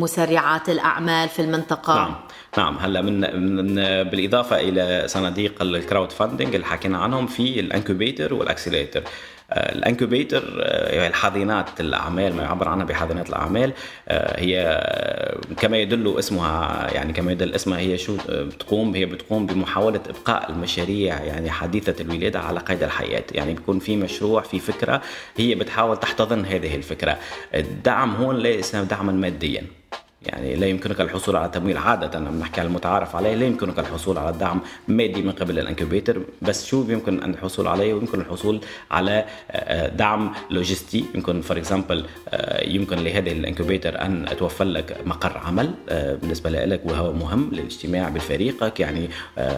مسرعات 0.00 0.68
الأعمال 0.68 1.28
في 1.28 1.42
المنطقة؟ 1.42 1.94
نعم 1.94 2.14
نعم 2.58 2.76
هلا 2.76 3.02
من, 3.02 3.20
من 3.40 3.74
بالإضافة 4.10 4.60
إلى 4.60 5.04
صناديق 5.06 5.62
ال 5.62 6.12
crowdfunding 6.12 6.54
اللي 6.54 6.66
حكينا 6.66 6.98
عنهم 6.98 7.26
في 7.26 7.60
ال 7.60 7.67
incubator 7.67 8.34
وال 8.34 8.45
accelerator 8.45 9.02
ال 9.52 9.61
incubator 9.61 10.42
آه، 10.62 11.08
الحاضنات 11.08 11.80
الأعمال 11.80 12.36
ما 12.36 12.42
يعبر 12.42 12.68
عنها 12.68 12.84
بحاضنات 12.84 13.28
الأعمال 13.28 13.72
آه، 14.08 14.40
هي 14.40 14.60
آه، 14.60 15.38
كما 15.56 15.76
يدل 15.76 16.18
اسمها 16.18 16.88
يعني 16.94 17.12
كما 17.12 17.32
يدل 17.32 17.54
اسمها 17.54 17.78
هي 17.78 17.98
شو 17.98 18.16
بتقوم 18.28 18.94
هي 18.94 19.06
بتقوم 19.06 19.46
بمحاولة 19.46 20.00
إبقاء 20.08 20.50
المشاريع 20.50 21.22
يعني 21.24 21.50
حديثة 21.50 22.02
الولادة 22.02 22.40
على 22.40 22.60
قيد 22.60 22.82
الحياة. 22.82 23.24
يعني 23.32 23.54
بيكون 23.54 23.78
في 23.78 23.96
مشروع 23.96 24.42
في 24.42 24.58
فكرة 24.58 25.02
هي 25.36 25.54
بتحاول 25.54 25.96
تحتضن 25.96 26.44
هذه 26.44 26.74
الفكرة. 26.74 27.18
الدعم 27.54 28.16
هون 28.16 28.36
ليس 28.36 28.76
دعما 28.76 29.12
ماديا. 29.12 29.62
يعني 30.22 30.56
لا 30.56 30.66
يمكنك 30.66 31.00
الحصول 31.00 31.36
على 31.36 31.48
تمويل 31.48 31.76
عادة 31.76 32.18
لما 32.18 32.30
نحكي 32.30 32.60
على 32.60 32.68
المتعارف 32.68 33.16
عليه 33.16 33.34
لا 33.34 33.46
يمكنك 33.46 33.78
الحصول 33.78 34.18
على 34.18 34.36
دعم 34.38 34.60
مادي 34.88 35.22
من 35.22 35.32
قبل 35.32 35.58
ال 35.58 35.64
incubator 35.64 36.22
بس 36.42 36.66
شو 36.66 36.84
يمكن 36.88 37.24
الحصول 37.24 37.66
عليه؟ 37.66 37.94
ويمكن 37.94 38.20
الحصول 38.20 38.60
على 38.90 39.18
آه، 39.18 39.24
آه، 39.50 39.88
دعم 39.88 40.32
لوجستي. 40.50 41.04
يمكن 41.14 41.40
for 41.40 41.56
example 41.56 42.06
آه، 42.28 42.64
يمكن 42.68 42.96
لهذه 42.96 43.32
ال 43.32 43.39
incubator 43.39 44.00
أن 44.02 44.26
توفر 44.38 44.64
لك 44.64 44.96
مقر 45.04 45.38
عمل 45.38 45.74
بالنسبة 46.22 46.50
لك 46.50 46.80
وهو 46.84 47.12
مهم 47.12 47.50
للاجتماع 47.52 48.08
بفريقك. 48.08 48.80
يعني 48.80 49.08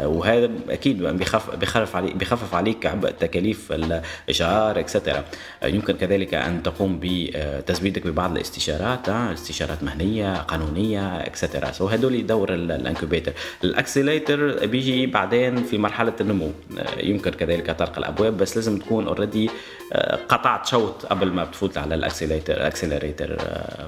وهذا 0.04 0.50
أكيد 0.68 1.02
بخف 1.02 1.56
بخفف 1.56 1.96
عليك 1.96 2.16
بخفف 2.16 2.54
عليك 2.54 2.86
عبء 2.86 3.10
تكاليف 3.10 3.72
الإيجار 3.72 4.80
etcetera 4.80 5.24
يمكن 5.64 5.94
كذلك 5.96 6.34
أن 6.34 6.62
تقوم 6.62 7.00
بتزويدك 7.02 8.06
ببعض 8.06 8.32
الاستشارات 8.32 9.08
استشارات 9.08 9.82
مهنية 9.82 10.46
قانونية 10.50 11.20
etcetera 11.20 11.72
so 11.72 11.86
هدول 11.86 12.26
دور 12.26 12.54
ال 12.54 12.62
incubator 12.62 13.32
ال 13.64 13.73
accelerator 13.73 14.66
بيجي 14.66 15.06
بعدين 15.06 15.62
في 15.62 15.78
مرحلة 15.78 16.12
النمو. 16.20 16.50
يمكن 16.96 17.30
كذلك 17.30 17.70
طرق 17.70 17.98
الأبواب 17.98 18.36
بس 18.36 18.56
لازم 18.56 18.78
تكون 18.78 19.06
already 19.06 19.50
آه، 19.92 20.16
قطعت 20.28 20.66
شوط 20.66 21.06
قبل 21.06 21.28
ما 21.32 21.44
بتفوت 21.44 21.78
على 21.78 21.94
ال 21.94 22.00
accelerator 22.00 22.56
ال 22.56 22.63
accelerator 22.63 23.36
آه، 23.40 23.86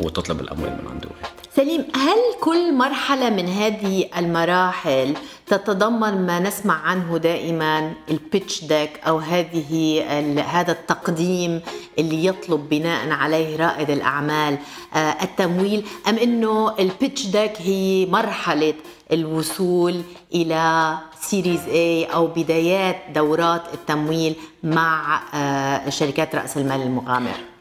وتطلب 0.00 0.40
الأموال 0.40 0.70
من 0.70 0.90
عنده 0.90 1.08
سليم 1.56 1.84
هل 1.94 2.18
كل 2.40 2.74
مرحلة 2.74 3.30
من 3.30 3.48
هذه 3.48 4.04
المراحل 4.16 5.14
تتضمن 5.46 6.26
ما 6.26 6.40
نسمع 6.40 6.74
عنه 6.74 7.18
دائما 7.18 7.92
ال 8.10 8.19
pitch 8.19 8.64
deck 8.64 9.00
أو 9.06 9.18
هذه 9.18 10.02
هذا 10.40 10.72
التقديم 10.72 11.60
اللي 11.98 12.26
يطلب 12.26 12.68
بناء 12.68 13.10
عليه 13.10 13.56
رائد 13.56 13.90
الأعمال 13.90 14.58
آه، 14.94 14.98
التمويل 15.22 15.86
أم 16.08 16.16
إنه 16.16 16.74
ال 16.78 16.86
pitch 16.86 17.26
deck 17.26 17.52
هي 17.60 18.06
مرحلة 18.06 18.74
الوصول 19.12 20.02
إلى 20.34 20.94
series 21.20 21.68
A 21.68 22.04
أو 22.04 22.26
بدايات 22.26 22.96
دورات 23.14 23.62
التمويل 23.74 24.34
مع 24.62 25.22
آه، 25.34 25.90
شركات 25.90 26.34
رأس 26.34 26.56
المال 26.56 26.82
المغامر 26.82 27.53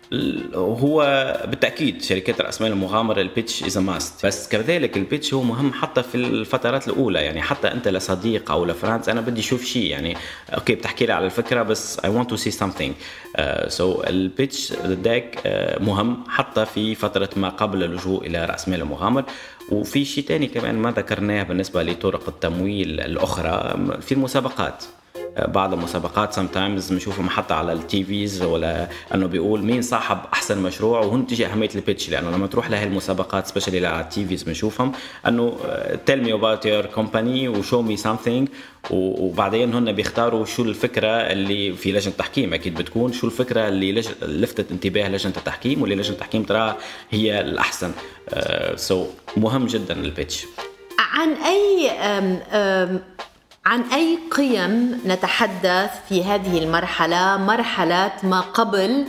هو 0.55 1.03
بالتأكيد 1.47 2.01
شركات 2.01 2.41
رأس 2.41 2.61
مال 2.61 2.71
المغامره 2.71 3.21
ال 3.21 3.28
pitch 3.28 3.63
is 3.63 3.77
must 3.77 4.25
بس 4.25 4.47
كذلك 4.47 4.97
ال 4.97 5.03
pitch 5.03 5.33
هو 5.33 5.43
مهم 5.43 5.73
حتى 5.73 6.03
في 6.03 6.15
الفترات 6.15 6.87
الأولى. 6.87 7.19
يعني 7.19 7.41
حتى 7.41 7.67
أنت 7.67 7.87
لصديق 7.87 8.51
أو 8.51 8.65
ل 8.65 8.71
friends 8.71 9.09
أنا 9.09 9.21
بدي 9.21 9.39
أشوف 9.41 9.65
شيء. 9.65 9.85
يعني 9.85 10.17
okay 10.53 10.75
بتحكي 10.75 11.05
لي 11.05 11.13
على 11.13 11.25
الفكرة 11.25 11.63
بس 11.63 11.99
I 11.99 12.09
want 12.09 12.29
to 12.29 12.35
see 12.35 12.51
something 12.51 12.93
so 13.67 14.03
ال 14.03 14.15
pitch 14.15 14.73
deck 14.83 15.39
مهم 15.79 16.23
حتى 16.29 16.65
في 16.65 16.95
فترة 16.95 17.29
ما 17.35 17.49
قبل 17.49 17.83
اللجوء 17.83 18.27
إلى 18.27 18.45
رأس 18.45 18.69
مال 18.69 18.81
المغامر. 18.81 19.23
وفي 19.71 20.05
شيء 20.05 20.23
ثاني 20.23 20.47
كمان 20.47 20.75
ما 20.75 20.91
ذكرناه 20.91 21.43
بالنسبة 21.43 21.83
لطرق 21.83 22.29
التمويل 22.29 22.99
الأخرى 22.99 23.75
في 24.01 24.11
المسابقات. 24.11 24.83
بعض 25.47 25.73
المسابقات 25.73 26.33
sometimes 26.33 26.93
بنشوفهم 26.93 27.29
حتى 27.29 27.53
على 27.53 27.73
ال 27.73 28.03
TVs 28.03 28.41
ولا 28.41 28.89
إنه 29.13 29.27
بيقول 29.27 29.63
مين 29.63 29.81
صاحب 29.81 30.19
أحسن 30.33 30.57
مشروع 30.57 30.99
وهون 30.99 31.27
تيجي 31.27 31.45
أهمية 31.45 31.69
ال 31.75 31.80
pitch. 31.80 32.09
لأنه 32.09 32.31
لما 32.31 32.47
تروح 32.47 32.69
لهي 32.69 32.83
المسابقات 32.83 33.47
specially 33.47 33.87
على 33.87 34.03
ال 34.03 34.25
TVs 34.25 34.43
بنشوفهم 34.43 34.91
إنه 35.27 35.57
tell 36.05 36.23
me 36.23 36.33
about 36.33 36.65
your 36.65 36.85
company 36.85 37.47
و 37.47 37.54
show 37.54 37.81
me 37.81 37.97
something 37.97 38.49
وبعدين 38.91 39.73
هن 39.73 39.91
بيختاروا 39.91 40.45
شو 40.45 40.63
الفكرة 40.63 41.07
اللي 41.07 41.73
في 41.73 41.91
لجنة 41.91 42.11
التحكيم 42.11 42.53
أكيد 42.53 42.75
بتكون 42.75 43.13
شو 43.13 43.27
الفكرة 43.27 43.67
اللي 43.67 43.91
لج... 43.91 44.07
لفتت 44.21 44.71
انتباه 44.71 45.09
لجنة 45.09 45.33
التحكيم 45.37 45.81
واللي 45.81 45.95
لجنة 45.95 46.13
التحكيم 46.13 46.43
تراها 46.43 46.77
هي 47.09 47.41
الأحسن. 47.41 47.91
so 48.75 49.05
uh, 49.05 49.07
so 49.07 49.37
مهم 49.37 49.65
جدا 49.65 49.93
ال 49.93 50.01
pitch. 50.01 50.45
عن 50.99 51.29
أي 51.33 51.89
أم 51.89 52.39
أم 52.51 53.01
عن 53.65 53.81
أي 53.81 54.19
قيم 54.31 55.01
نتحدث 55.05 55.91
في 56.09 56.23
هذه 56.23 56.63
المرحلة 56.63 57.37
مرحلة 57.37 58.11
ما 58.23 58.39
قبل 58.39 59.05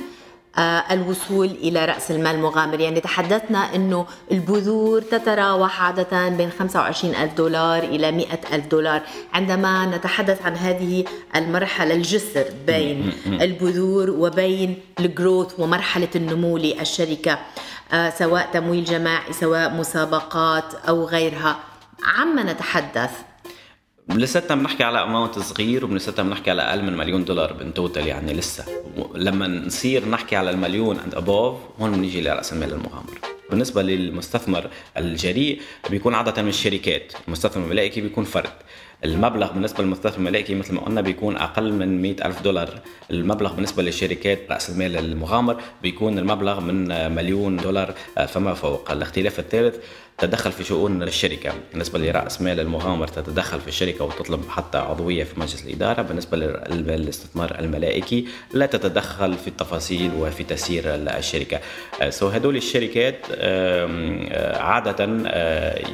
آه، 0.58 0.84
الوصول 0.90 1.46
إلى 1.46 1.84
رأس 1.84 2.11
المال 2.11 2.34
المغامر 2.34 2.80
يعني 2.80 3.00
تحدثنا 3.00 3.75
أنه 3.75 4.06
البذور 4.32 5.00
تتراوح 5.02 5.82
عادة 5.82 6.28
بين 6.28 6.50
25 6.58 7.14
ألف 7.14 7.34
دولار 7.34 7.82
إلى 7.82 8.12
100 8.12 8.26
ألف 8.52 8.66
دولار. 8.66 9.02
عندما 9.32 9.87
نتحدث 9.87 10.42
عن 10.46 10.56
هذه 10.56 11.04
المرحلة 11.37 11.94
الجسر 11.94 12.44
بين 12.66 13.12
البذور 13.26 14.11
وبين 14.11 14.78
ال 15.00 15.09
growth 15.09 15.61
ومرحلة 15.61 16.08
النمو 16.16 16.58
للشركة 16.58 17.38
آه، 17.92 18.11
سواء 18.11 18.49
تمويل 18.52 18.84
جماعي 18.84 19.32
سواء 19.32 19.75
مسابقات 19.75 20.75
أو 20.88 21.04
غيرها. 21.04 21.56
عما 22.04 22.42
نتحدث؟ 22.42 23.11
لساتنا 24.08 24.56
بنحكي 24.56 24.84
على 24.84 25.02
amount 25.02 25.38
صغير 25.38 25.84
ولساتنا 25.85 26.28
بنحكي 26.28 26.50
على 26.50 26.62
أقل 26.62 26.82
من 26.82 26.96
مليون 26.96 27.25
دولار 27.25 27.52
in 27.52 27.75
total 27.75 28.06
يعني 28.06 28.32
لسه. 28.32 28.64
لما 29.14 29.49
نصير 29.49 30.08
نحكي 30.08 30.37
على 30.37 30.50
المليون 30.50 30.99
and 30.99 31.14
above 31.14 31.56
هون 31.80 31.92
بنيجي 31.92 32.20
لراس 32.20 32.52
المال 32.52 32.73
المغامر. 32.73 33.18
بالنسبة 33.50 33.82
للمستثمر 33.82 34.70
الجريء 34.96 35.61
بيكون 35.90 36.14
عادة 36.14 36.42
من 36.42 36.49
الشركات. 36.49 37.12
المستثمر 37.26 37.64
الملائكي 37.64 38.00
بيكون 38.00 38.25
فرد. 38.25 38.50
المبلغ 39.04 39.52
بالنسبة 39.52 39.84
للمستثمر 39.84 40.18
الملائكي 40.18 40.54
مثل 40.54 40.75
ما 40.75 40.80
قلنا 40.80 41.00
بيكون 41.00 41.37
أقل 41.37 41.73
من 41.73 42.02
مئة 42.02 42.26
ألف 42.26 42.42
دولار. 42.42 42.80
المبلغ 43.11 43.52
بالنسبة 43.52 43.82
للشركات 43.82 44.38
رأس 44.50 44.70
المال 44.70 44.96
المغامر 44.96 45.61
بيكون 45.82 46.18
المبلغ 46.18 46.61
من 46.61 46.88
مليون 47.14 47.56
دولار. 47.56 47.94
فما 48.28 48.54
فوق. 48.54 48.90
الاختلاف 48.90 49.38
الثالث 49.38 49.76
تدخل 50.18 50.52
في 50.52 50.64
شؤون 50.64 51.02
الشركة. 51.02 51.52
بالنسبة 51.73 51.99
لرأس 51.99 52.42
مال 52.42 52.61
المغامر 52.61 53.09
تتدخل 53.09 53.61
في 53.61 53.68
الشركة 53.68 54.04
وتطلب 54.04 54.49
حتى 54.49 54.78
عضوية 54.78 55.25
في 55.25 55.40
مجلس 55.40 55.64
الإدارة. 55.66 56.02
بالنسبة 56.02 56.37
للاستثمار 56.71 57.59
الملائكي 57.59 58.26
لا 58.52 58.66
تتدخل 58.66 59.35
في 59.35 59.49
التفاصيل 59.49 60.11
وفي 60.18 60.44
تسيير 60.44 60.85
الشركة. 60.87 61.61
so 62.09 62.28
هدول 62.28 62.56
الشركات 62.56 63.18
آه، 63.33 64.59
عادة 64.59 65.25
آه، 65.26 65.85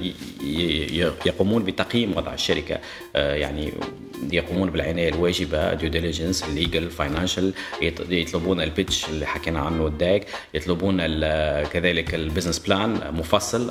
يقومون 1.26 1.64
بتقييم 1.64 2.16
وضع 2.16 2.34
الشركة. 2.34 2.78
آه، 3.16 3.34
يعني 3.34 3.72
يقومون 4.32 4.70
بالعناية 4.70 5.08
الواجبة 5.08 5.74
due 5.74 5.90
diligence 5.90 6.44
ال 6.44 6.52
legal 6.52 6.90
financial 6.90 7.52
يطلبون 8.10 8.60
ال 8.60 8.68
pitch 8.68 9.08
اللي 9.08 9.26
حكينا 9.26 9.60
عنه 9.60 9.86
ال 9.86 9.93
deck. 9.93 10.26
يطلبون 10.54 11.00
كذلك 11.62 12.14
ال 12.14 12.19
business 12.19 12.58
plan 12.58 13.14
مفصل 13.14 13.70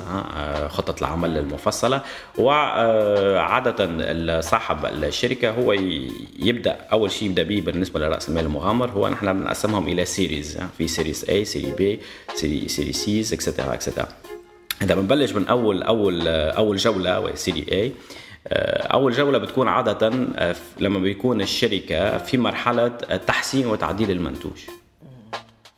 خطة 0.68 1.00
العمل 1.00 1.38
المفصلة. 1.38 2.00
وعادة 2.38 4.40
صاحب 4.40 4.86
الشركة 4.86 5.50
هو 5.50 5.72
يبدأ 6.38 6.76
أول 6.92 7.10
شيء 7.10 7.28
يبدأ 7.28 7.42
به 7.42 7.60
بالنسبة 7.60 8.00
لرأس 8.00 8.28
المال 8.28 8.44
المغامر 8.44 8.90
هو 8.90 9.08
نحن 9.08 9.32
بنقسمهم 9.32 9.88
إلى 9.88 10.04
series 10.04 10.58
في 10.78 10.88
series 10.88 11.24
A 11.24 11.42
series 11.42 11.72
B 11.72 11.82
series 12.34 12.68
series 12.68 12.92
Cs 12.92 13.32
etcetera 13.32 13.74
etcetera 13.74 14.08
إذا 14.82 14.94
بنبلش 14.94 15.32
من 15.32 15.48
أول 15.48 15.82
أول 15.82 16.76
جولة 16.76 17.20
وهي 17.20 17.36
series 17.36 17.66
A 17.70 17.90
أول 18.92 19.12
جولة 19.12 19.38
بتكون 19.38 19.68
عادة 19.68 20.08
لما 20.80 20.98
بيكون 20.98 21.40
الشركة 21.40 22.18
في 22.18 22.38
مرحلة 22.38 22.88
تحسين 23.26 23.66
وتعديل 23.66 24.10
المنتوج. 24.10 24.58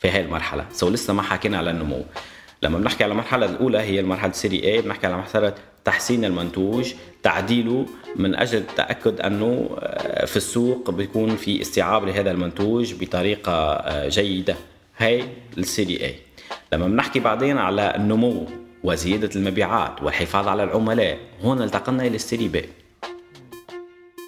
في 0.00 0.10
هاي 0.10 0.20
المرحلة. 0.20 0.66
so 0.72 0.88
لسه 0.88 1.12
ما 1.12 1.22
حكينا 1.22 1.58
على 1.58 1.70
النمو. 1.70 2.04
لما 2.62 2.78
بنحكي 2.78 3.04
على 3.04 3.12
المرحلة 3.12 3.46
الأولى 3.46 3.78
هي 3.78 4.00
المرحلة 4.00 4.32
series 4.32 4.64
A 4.64 4.82
بنحكي 4.82 5.06
على 5.06 5.16
مرحلة 5.16 5.54
تحسين 5.84 6.24
المنتوج 6.24 6.92
تعديله 7.22 7.86
من 8.16 8.34
أجل 8.34 8.58
التاكد 8.58 9.20
أنه 9.20 9.70
آه، 9.78 10.24
في 10.24 10.36
السوق 10.36 10.90
بيكون 10.90 11.36
في 11.36 11.60
استيعاب 11.60 12.04
لهذا 12.04 12.30
المنتوج 12.30 12.94
بطريقة 13.00 13.52
آه، 13.52 14.08
جيدة. 14.08 14.56
هي 14.98 15.24
ال 15.58 15.65
Series 15.65 16.04
A 16.04 16.14
لما 16.72 16.86
بنحكي 16.86 17.20
بعدين 17.20 17.58
على 17.58 17.92
النمو 17.96 18.46
وزيادة 18.84 19.30
المبيعات 19.36 20.02
والحفاظ 20.02 20.48
على 20.48 20.64
العملاء 20.64 21.18
هون 21.40 21.62
انتقلنا 21.62 22.06
إلى 22.06 22.16
ال 22.16 22.21
Series 22.21 22.48
B 22.48 22.64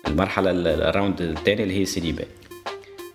المرحلة 0.09 0.51
ال 0.51 0.62
round 0.62 1.21
الثاني 1.21 1.63
اللي 1.63 1.81
هي 1.81 1.85
Series 1.85 2.13
B 2.13 2.25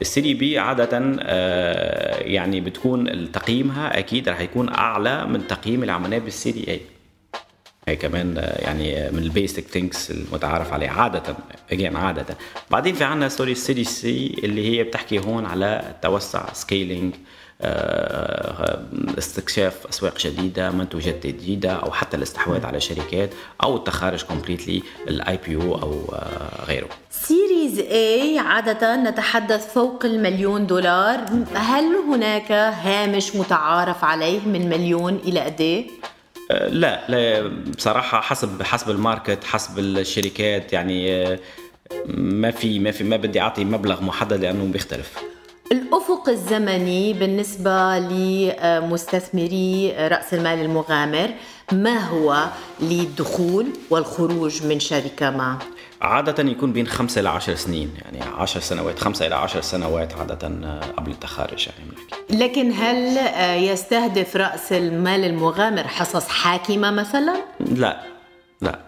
ال 0.02 0.06
Series 0.06 0.34
B 0.34 0.60
عادة 0.60 1.18
آه، 1.22 2.20
يعني 2.20 2.62
بتكون 2.62 3.32
تقييمها 3.32 4.00
أكيد 4.00 4.30
رح 4.30 4.40
يكون 4.40 4.70
أعلى 4.70 5.26
من 5.26 5.48
تقييم 5.48 5.84
العمليات 5.84 6.22
بال 6.22 6.33
Series 6.33 6.66
A 6.68 6.82
هي 7.88 7.96
كمان 7.96 8.38
آه، 8.38 8.62
يعني 8.62 9.12
من 9.12 9.24
ال 9.24 9.30
basic 9.30 9.64
things 9.64 10.12
المتعارف 10.12 10.74
عليه 10.74 10.90
عادة 10.90 11.36
again 11.72 11.96
عادة. 11.96 12.38
بعدين 12.72 12.96
في 12.96 13.04
عندنا 13.04 13.30
sorry 13.30 13.52
ال 13.52 13.56
Series 13.56 13.84
C 13.84 14.36
اللي 14.44 14.70
هي 14.70 14.84
بتحكي 14.84 15.20
هون 15.20 15.46
على 15.46 15.96
توسع 16.02 16.54
scaling 16.54 17.16
آه، 17.62 18.84
استكشاف 19.18 19.88
أسواق 19.88 20.18
جديدة 20.18 20.72
منتوجات 20.72 21.28
جديدة 21.28 21.72
أو 21.72 21.92
حتى 21.92 22.18
الاستحواذ 22.18 22.66
على 22.66 22.80
شركات 22.80 23.30
أو 23.64 23.76
التخارج 23.76 24.24
completely 24.24 24.84
ال 25.08 25.40
IPO 25.48 25.76
أو 25.76 26.16
غيره. 26.68 26.90
Series 27.68 27.80
A 27.80 28.40
عادة 28.40 28.96
نتحدث 28.96 29.74
فوق 29.74 30.06
المليون 30.06 30.68
دولار 30.68 31.26
هل 31.54 31.96
هناك 31.96 32.52
هامش 32.52 33.36
متعارف 33.36 34.04
عليه 34.04 34.40
من 34.40 34.70
مليون 34.70 35.16
إلى 35.16 35.40
قد؟ 35.40 35.86
أه، 36.52 36.68
لا 36.68 37.02
لا 37.10 37.52
بصراحة 37.78 38.22
حسب 38.22 38.64
حسب 38.64 38.90
الماركت 38.90 39.44
حسب 39.44 39.80
الشركات 39.80 40.74
يعني 40.74 41.14
أه، 41.14 41.40
ما 42.08 42.52
في 42.52 42.80
ما 42.80 42.92
في 42.92 43.04
ما 43.04 43.18
بدي 43.18 43.42
أعطي 43.42 43.66
مبلغ 43.66 44.04
محدد 44.04 44.42
لأنه 44.42 44.72
بيختلف 44.72 45.14
الأفق 45.72 46.30
الزمني 46.30 47.14
بالنسبة 47.14 48.00
لمستثمري 48.00 49.92
رأس 49.92 50.34
المال 50.34 50.60
المغامر 50.60 51.30
ما 51.72 52.00
هو 52.00 52.46
للدخول 52.80 53.68
والخروج 53.90 54.64
من 54.64 54.80
شركة 54.80 55.30
ما؟ 55.30 55.58
عادة 56.02 56.50
يكون 56.50 56.74
بين 56.74 56.88
خمسة 56.88 57.22
إلى 57.22 57.30
عشر 57.30 57.56
سنين 57.56 57.94
يعني 58.02 58.22
عشر 58.38 58.60
سنوات 58.60 59.00
خمسة 59.00 59.28
إلى 59.28 59.36
عشر 59.36 59.62
سنوات 59.62 60.14
عادة 60.14 60.48
آه، 60.48 60.82
قبل 60.98 61.12
التخارج 61.12 61.68
يعني 61.68 61.92
بنحكي. 61.92 62.38
لكن 62.46 62.72
هل 62.72 63.18
آه، 63.18 63.54
يستهدف 63.56 64.36
رأس 64.36 64.74
المال 64.74 65.26
المغامر 65.26 65.88
حصص 65.88 66.28
حاكمة 66.28 66.92
مثلا؟ 66.92 67.36
لا 67.60 68.02
لا. 68.62 68.80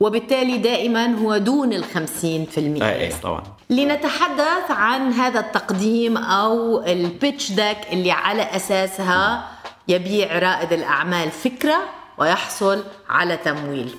وبالتالي 0.00 0.58
دائما 0.58 1.18
هو 1.18 1.36
دون 1.36 1.72
الخمسين 1.72 2.44
في 2.46 2.58
المئة 2.58 2.90
إيه 2.90 3.12
طبعا. 3.22 3.42
لنتحدث 3.70 4.70
عن 4.70 5.12
هذا 5.12 5.40
التقديم 5.40 6.16
أو 6.16 6.82
البيتش 6.84 7.52
داك 7.52 7.92
اللي 7.92 8.10
على 8.10 8.42
أساسها 8.42 9.48
يبيع 9.88 10.38
رائد 10.38 10.72
الأعمال 10.72 11.30
فكرة 11.30 11.78
ويحصل 12.18 12.84
على 13.08 13.36
تمويل. 13.36 13.94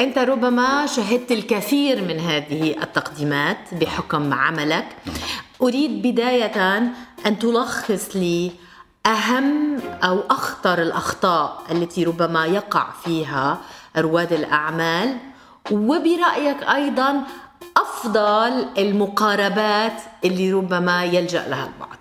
أنت 0.00 0.18
ربما 0.18 0.86
شهدت 0.86 1.32
الكثير 1.32 2.04
من 2.04 2.20
هذه 2.20 2.82
التقديمات 2.82 3.74
بحكم 3.74 4.34
عملك. 4.34 4.86
أريد 5.62 6.02
بداية 6.02 6.78
أن 7.26 7.38
تلخص 7.38 8.16
لي 8.16 8.52
أهم 9.06 9.78
أو 10.04 10.20
أخطر 10.30 10.82
الأخطاء 10.82 11.62
التي 11.70 12.04
ربما 12.04 12.46
يقع 12.46 12.86
فيها 13.04 13.58
رواد 13.96 14.32
الأعمال 14.32 15.16
وبرأيك 15.70 16.62
أيضا 16.62 17.22
أفضل 17.76 18.66
المقاربات 18.78 20.02
اللي 20.24 20.52
ربما 20.52 21.04
يلجأ 21.04 21.48
لها 21.48 21.64
البعض. 21.66 21.98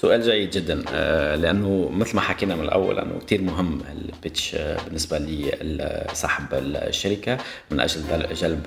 سؤال 0.00 0.22
جيد 0.22 0.50
جدا. 0.50 0.84
آه، 0.92 1.36
لأنه 1.36 1.90
مثل 1.92 2.16
ما 2.16 2.20
حكينا 2.20 2.54
من 2.54 2.64
الأول 2.64 2.98
انه 2.98 3.18
كثير 3.26 3.42
مهم 3.42 3.80
البيتش 3.92 4.54
آه، 4.54 4.84
بالنسبة 4.84 5.18
لصاحب 5.18 6.44
الشركة 6.52 7.38
من 7.70 7.80
أجل 7.80 8.02
جلب 8.34 8.66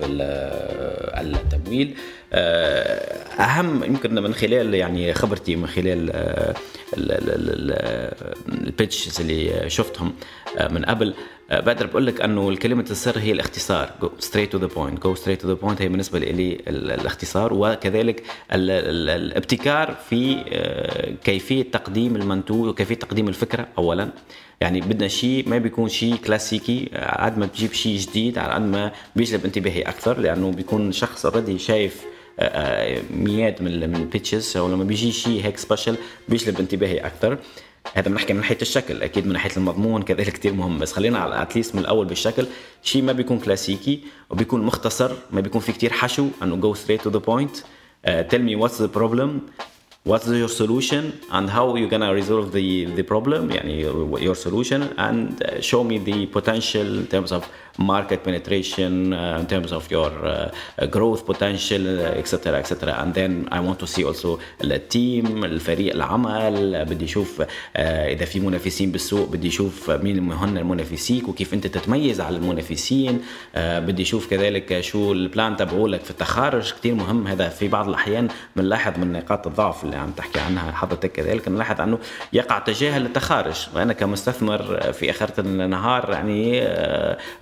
التمويل. 1.18 1.94
آه، 2.32 3.42
أهم 3.42 3.84
يمكن 3.84 4.14
من 4.14 4.34
خلال 4.34 4.74
يعني 4.74 5.14
خبرتي 5.14 5.56
من 5.56 5.66
خلال 5.66 6.10
ال 8.48 8.57
pitches 8.57 9.20
اللي 9.20 9.70
شفتهم 9.70 10.14
من 10.70 10.84
قبل 10.84 11.14
بقدر 11.60 11.86
بقول 11.86 12.06
لك 12.06 12.20
انه 12.20 12.56
كلمه 12.56 12.84
السر 12.90 13.18
هي 13.18 13.32
الاختصار. 13.32 13.90
go 14.02 14.10
straight 14.18 14.52
to 14.52 14.58
the 14.58 14.66
point 14.66 15.02
go 15.02 15.14
straight 15.14 15.42
to 15.42 15.48
the 15.48 15.54
point 15.54 15.82
هي 15.82 15.88
بالنسبة 15.88 16.18
لي 16.18 16.58
الاختصار 16.68 17.54
وكذلك 17.54 18.22
الابتكار 18.52 19.96
في 20.10 20.44
آه، 20.48 21.14
كيفية 21.24 21.62
تقديم 21.62 22.16
المنتوج 22.16 22.68
وكيفيه 22.68 22.94
تقديم 22.94 23.28
الفكرة 23.28 23.68
اولا. 23.78 24.08
يعني 24.60 24.80
بدنا 24.80 25.08
شيء 25.08 25.48
ما 25.48 25.58
بيكون 25.58 25.88
شيء 25.88 26.16
كلاسيكي 26.16 26.88
قد 27.18 27.38
ما 27.38 27.46
بتجيب 27.46 27.72
شيء 27.72 27.98
جديد 27.98 28.38
على 28.38 28.54
قد 28.54 28.62
ما 28.62 28.92
بيجلب 29.16 29.44
انتباهي 29.44 29.82
أكثر 29.82 30.18
لأنه 30.18 30.50
بيكون 30.50 30.92
شخص 30.92 31.26
already 31.26 31.58
شايف 31.58 32.02
آه، 32.38 32.44
آه، 32.44 33.02
مئات 33.16 33.62
من 33.62 33.90
من 33.90 33.96
ال 33.96 34.04
pitches 34.04 34.56
ولما 34.56 34.84
بيجي 34.84 35.12
شيء 35.12 35.44
هيك 35.44 35.58
special 35.58 35.96
بيجلب 36.28 36.60
انتباهي 36.60 36.98
أكثر. 36.98 37.38
هذا 37.94 38.08
بنحكي 38.08 38.32
من 38.32 38.40
ناحية 38.40 38.58
الشكل 38.62 39.02
أكيد 39.02 39.26
من 39.26 39.32
ناحية 39.32 39.50
المضمون 39.56 40.02
كذلك 40.02 40.32
كثير 40.32 40.52
مهم 40.52 40.78
بس 40.78 40.92
خلينا 40.92 41.18
على 41.18 41.42
at 41.42 41.51
least 41.51 41.74
من 41.74 41.80
الأول 41.80 42.06
بالشكل 42.06 42.46
شيء 42.82 43.02
ما 43.02 43.12
بيكون 43.12 43.38
كلاسيكي 43.38 44.00
وبيكون 44.30 44.62
مختصر 44.62 45.12
ما 45.30 45.40
بيكون 45.40 45.60
في 45.60 45.72
كثير 45.72 45.92
حشو 45.92 46.28
انه 46.42 46.56
go 46.56 46.74
straight 46.74 47.02
to 47.02 47.10
the 47.10 47.18
point 47.18 47.56
tell 48.06 48.42
me 48.48 48.56
what's 48.62 48.78
the 48.78 48.88
problem 48.98 49.30
what's 50.08 50.26
your 50.26 50.48
solution 50.48 51.02
and 51.30 51.48
how 51.56 51.76
you're 51.76 51.92
gonna 51.94 52.12
resolve 52.12 52.52
the 52.52 52.86
the 52.96 53.02
problem 53.02 53.50
يعني 53.50 53.84
your 54.18 54.34
solution 54.34 54.80
and 54.98 55.44
show 55.60 55.84
me 55.84 55.98
the 55.98 56.26
potential 56.38 56.88
in 57.00 57.06
terms 57.14 57.32
of 57.32 57.42
market 57.78 58.22
penetration, 58.24 59.12
uh, 59.12 59.38
in 59.40 59.46
terms 59.46 59.72
of 59.72 59.90
your 59.90 60.10
uh, 60.26 60.86
growth 60.86 61.24
potential, 61.26 62.00
etc. 62.00 62.58
etc. 62.58 62.94
And 63.00 63.14
then 63.14 63.48
I 63.50 63.60
want 63.60 63.78
to 63.80 63.86
see 63.86 64.04
also 64.04 64.38
ال 64.64 64.80
team 64.80 65.44
الفريق 65.44 65.94
العمل 65.94 66.84
بدي 66.84 67.04
أشوف 67.04 67.42
إذا 67.76 68.24
في 68.24 68.40
منافسين 68.40 68.92
بالسوق 68.92 69.28
بدي 69.28 69.48
أشوف 69.48 69.90
مين 69.90 70.32
هن 70.32 70.58
منافسيك 70.58 71.28
وكيف 71.28 71.54
أنت 71.54 71.66
تتميز 71.66 72.20
على 72.20 72.36
المنافسين 72.36 73.20
بدي 73.56 74.02
أشوف 74.02 74.30
كذلك 74.30 74.80
شو 74.80 75.12
ال 75.12 75.21
plan 75.21 75.56
تبعولك 75.56 76.04
في 76.04 76.10
التخارج 76.10 76.72
كثير 76.72 76.94
مهم 76.94 77.26
هذا 77.26 77.48
في 77.48 77.68
بعض 77.68 77.88
الأحيان 77.88 78.28
بنلاحظ 78.56 78.98
من 78.98 79.12
نقاط 79.12 79.46
الضعف 79.46 79.84
اللي 79.84 79.96
عم 79.96 80.10
تحكي 80.10 80.40
عنها 80.40 80.72
حضرتك 80.72 81.12
كذلك 81.12 81.48
نلاحظ 81.48 81.80
أنه 81.80 81.98
يقع 82.32 82.58
تجاهل 82.58 83.06
التخارج 83.06 83.68
وأنا 83.74 83.92
كمستثمر 83.92 84.92
في 84.92 85.10
آخرة 85.10 85.40
النهار 85.40 86.10
يعني 86.10 86.60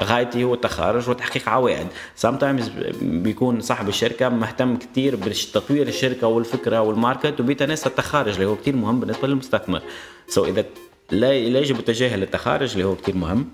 غاية 0.03 0.20
غايتي 0.21 0.45
هو 0.45 0.55
التخارج 0.55 1.11
وتحقيق 1.11 1.49
عوائد. 1.49 1.87
Sometimes 2.27 2.71
بيكون 3.03 3.61
صاحب 3.61 3.89
الشركة 3.89 4.29
مهتم 4.29 4.77
كثير 4.77 5.17
بتطوير 5.17 5.89
الشركة 5.89 6.27
والفكرة 6.27 6.81
وال 6.81 6.96
market 6.96 7.41
وبيتناسى 7.41 7.89
التخارج 7.89 8.35
اللي 8.35 8.47
هو 8.47 8.57
كثير 8.57 8.77
مهم 8.77 9.01
بالنسبة 9.01 9.29
للمستثمر. 9.29 9.83
so 10.29 10.45
so 10.45 10.49
إذا 10.49 10.65
لا 11.11 11.33
يجب 11.33 11.79
التجاهل 11.79 12.23
التخارج 12.23 12.73
اللي 12.73 12.85
هو 12.85 12.97
كثير 12.97 13.17
مهم. 13.17 13.49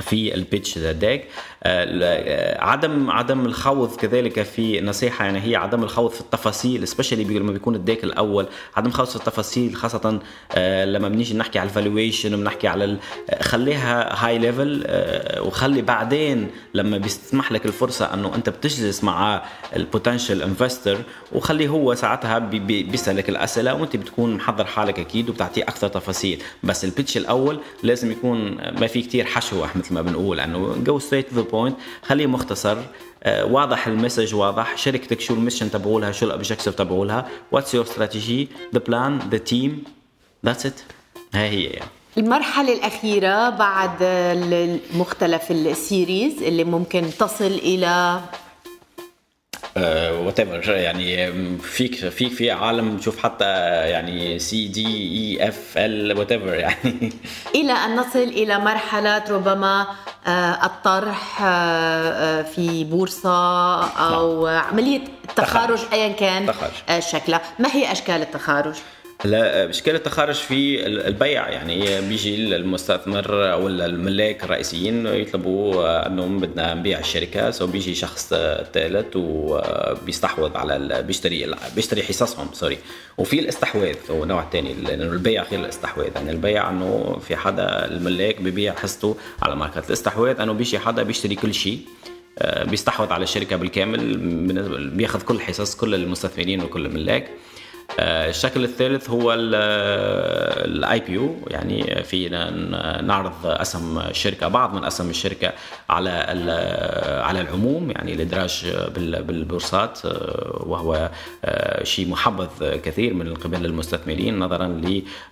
في 0.00 0.34
ال 0.34 0.41
pitch 0.41 0.78
deck 0.78 1.24
آه، 1.62 2.64
عدم 2.64 3.10
عدم 3.10 3.46
الخوض 3.46 3.96
كذلك 3.96 4.42
في 4.42 4.80
نصيحة 4.80 5.24
يعني 5.24 5.40
هي 5.40 5.56
عدم 5.56 5.82
الخوض 5.82 6.10
في 6.10 6.20
التفاصيل 6.20 6.88
specially 6.88 7.24
لما 7.24 7.52
بيكون 7.52 7.74
ال 7.74 7.80
deck 7.80 8.04
الأول 8.04 8.46
عدم 8.76 8.88
الخوض 8.88 9.06
في 9.06 9.16
التفاصيل 9.16 9.74
خاصة 9.76 10.20
آه، 10.52 10.84
لما 10.84 11.08
بنيجي 11.08 11.34
نحكي 11.34 11.58
على 11.58 11.68
ال 11.68 11.75
valuation 11.75 12.34
وبنحكي 12.34 12.68
على 12.68 12.96
خليها 13.40 14.24
high 14.26 14.38
level 14.38 14.84
آه، 14.86 15.42
وخلي 15.42 15.82
بعدين 15.82 16.50
لما 16.74 16.98
بيسمح 16.98 17.52
لك 17.52 17.66
الفرصة 17.66 18.14
إنه 18.14 18.34
أنت 18.34 18.48
بتجلس 18.48 19.04
مع 19.04 19.42
ال 19.76 19.83
potential 19.83 20.42
investor 20.42 20.98
وخليه 21.32 21.68
هو 21.68 21.94
ساعتها 21.94 22.38
بيسألك 22.38 23.28
الأسئلة 23.28 23.74
وأنت 23.74 23.96
بتكون 23.96 24.34
محضر 24.34 24.64
حالك 24.64 24.98
أكيد 24.98 25.30
وبتعطيه 25.30 25.62
أكثر 25.62 25.88
تفاصيل. 25.88 26.42
بس 26.62 26.84
ال 26.84 26.89
pitch 26.89 27.16
الأول 27.16 27.60
لازم 27.82 28.12
يكون 28.12 28.56
ما 28.80 28.86
في 28.86 29.02
كتير 29.02 29.24
حشو 29.24 29.64
مثل 29.82 29.94
ما 29.94 30.02
بنقول 30.02 30.40
انه 30.40 30.76
go 30.76 30.98
straight 30.98 31.34
the 31.34 31.40
point 31.40 31.76
خليه 32.02 32.26
مختصر. 32.26 32.78
آه، 33.22 33.44
واضح 33.44 33.86
ال 33.86 33.92
message 33.92 34.34
واضح. 34.34 34.76
شركتك 34.76 35.20
شو 35.20 35.34
ال 35.34 35.38
mission 35.38 35.70
تبعولها 35.70 36.12
شو 36.12 36.26
ال 36.26 36.31
objective 36.31 36.74
تبعولها. 36.74 37.28
what's 37.52 37.74
your 37.74 37.84
strategy 37.84 38.48
the 38.74 38.80
plan 38.80 39.18
the 39.30 39.38
team 39.38 39.84
that's 40.46 40.66
it 40.66 40.80
هاي 41.34 41.48
هي 41.48 41.64
يعني. 41.64 41.90
المرحلة 42.18 42.72
الأخيرة 42.72 43.50
بعد 43.50 44.02
مختلف 44.94 45.50
ال 45.50 45.63
series 45.63 46.42
اللي 46.42 46.64
ممكن 46.64 47.04
تصل 47.18 47.44
إلى 47.44 48.20
whatever 49.76 50.70
يعني 50.70 51.32
فيك 51.58 51.94
فيك 51.94 52.32
في 52.32 52.50
عالم 52.50 52.96
بشوف 52.96 53.22
حتى 53.22 53.44
يعني 53.90 54.38
C 54.38 54.68
D 54.68 54.86
E 54.86 55.48
F 55.48 55.72
ال 55.76 56.18
what 56.18 56.30
يعني. 56.30 57.12
إلى 57.54 57.72
أن 57.72 57.96
نصل 57.96 58.18
إلى 58.18 58.58
مرحلة 58.58 59.24
ربما 59.30 59.86
آه، 60.26 60.66
الطرح 60.66 61.42
آه، 61.42 61.46
آه، 61.48 62.42
في 62.42 62.84
بورصة 62.84 63.84
أو 63.84 64.46
نعم. 64.46 64.64
عملية 64.64 65.00
التخارج 65.24 65.80
ايا 65.92 66.08
كان 66.12 66.54
شكلها. 66.98 67.40
ما 67.58 67.68
هي 67.72 67.92
أشكال 67.92 68.22
التخارج؟ 68.22 68.74
لا 69.24 69.70
اشكال 69.70 69.94
التخارج 69.94 70.34
في 70.34 70.86
البيع. 70.86 71.48
يعني 71.48 72.00
بيجي 72.08 72.56
المستثمر 72.56 73.52
أو 73.52 73.68
الملاك 73.68 74.44
الرئيسيين 74.44 75.06
يطلبوا 75.06 76.06
انه 76.06 76.26
بدنا 76.26 76.74
نبيع 76.74 76.98
الشركة. 76.98 77.50
so 77.50 77.66
بيجي 77.66 77.94
شخص 77.94 78.28
ثالث 78.74 79.16
وبيستحوذ 79.16 80.56
على 80.56 81.02
بيشتري 81.02 81.54
بيشتري 81.76 82.02
حصصهم 82.02 82.48
sorry. 82.52 82.78
وفي 83.18 83.40
الاستحواذ 83.40 83.96
هو 84.10 84.24
نوع 84.24 84.50
ثاني 84.52 84.74
لأنه 84.74 85.04
البيع 85.04 85.42
غير 85.42 85.60
الاستحواذ. 85.60 86.10
يعني 86.14 86.30
البيع 86.30 86.70
أنه 86.70 87.20
في 87.28 87.36
حدا 87.36 87.84
الملاك 87.84 88.40
ببيع 88.40 88.74
حصته 88.74 89.16
على 89.42 89.56
market 89.56 89.86
الاستحواذ. 89.86 90.40
أنه 90.40 90.52
بيجي 90.52 90.78
حدا 90.78 91.02
بيشتري 91.02 91.34
كل 91.34 91.54
شيء 91.54 91.78
بيستحوذ 92.64 93.12
على 93.12 93.22
الشركة 93.22 93.56
بالكامل 93.56 94.16
بياخذ 94.90 95.22
كل 95.22 95.40
حصص 95.40 95.76
كل 95.76 95.94
المستثمرين 95.94 96.62
وكل 96.62 96.86
الملاك. 96.86 97.24
آه، 97.24 97.51
الشكل 98.00 98.64
الثالث 98.64 99.10
هو 99.10 99.34
ال 99.34 101.00
IPO 101.00 101.34
يعني 101.46 102.02
فينا 102.02 102.50
نعرض 103.00 103.32
أسهم 103.44 103.98
الشركة 103.98 104.48
بعض 104.48 104.74
من 104.74 104.84
أسهم 104.84 105.10
الشركة 105.10 105.52
على 105.90 106.10
على 107.24 107.40
العموم 107.40 107.90
يعني 107.90 108.12
الإدراج 108.14 108.76
بالبورصات 108.96 110.06
آه، 110.06 110.62
وهو 110.66 111.10
آه، 111.44 111.84
شيء 111.84 112.08
محبذ 112.08 112.76
كثير 112.76 113.14
من 113.14 113.34
قبل 113.34 113.64
المستثمرين 113.64 114.38
نظرا 114.38 114.66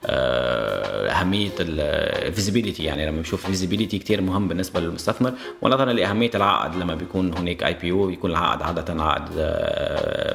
لاهميه 0.05 1.51
ال 1.61 1.72
visibility 1.72 2.85
يعني 2.85 3.07
لما 3.07 3.17
بنشوف 3.17 3.47
visibility 3.47 3.99
كثير 3.99 4.21
مهم 4.21 4.49
بالنسبة 4.49 4.81
للمستثمر 4.81 5.33
ونظرا 5.63 5.93
لأهمية 5.93 6.31
العائد 6.35 6.75
لما 6.75 6.95
بيكون 6.95 7.35
هناك 7.35 7.63
IPO 7.63 8.07
بيكون 8.07 8.31
العائد 8.31 8.63
عادة 8.63 9.03
عائد 9.03 9.25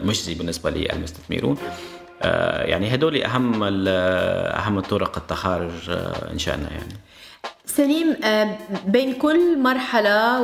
مجزي 0.04 0.34
بالنسبة 0.34 0.70
للمستثمرون. 0.70 1.58
آه، 2.15 2.15
يعني 2.66 2.96
هدول 2.96 3.24
أهم 3.24 3.64
أهم 3.64 4.80
طرق 4.80 5.18
التخارج 5.18 5.90
آه، 5.90 6.32
إن 6.32 6.40
شاء 6.40 6.56
الله 6.56 6.68
يعني. 6.68 6.94
سليم 7.66 8.18
آه، 8.24 8.58
بين 8.88 9.14
كل 9.14 9.60
مرحلة 9.60 10.42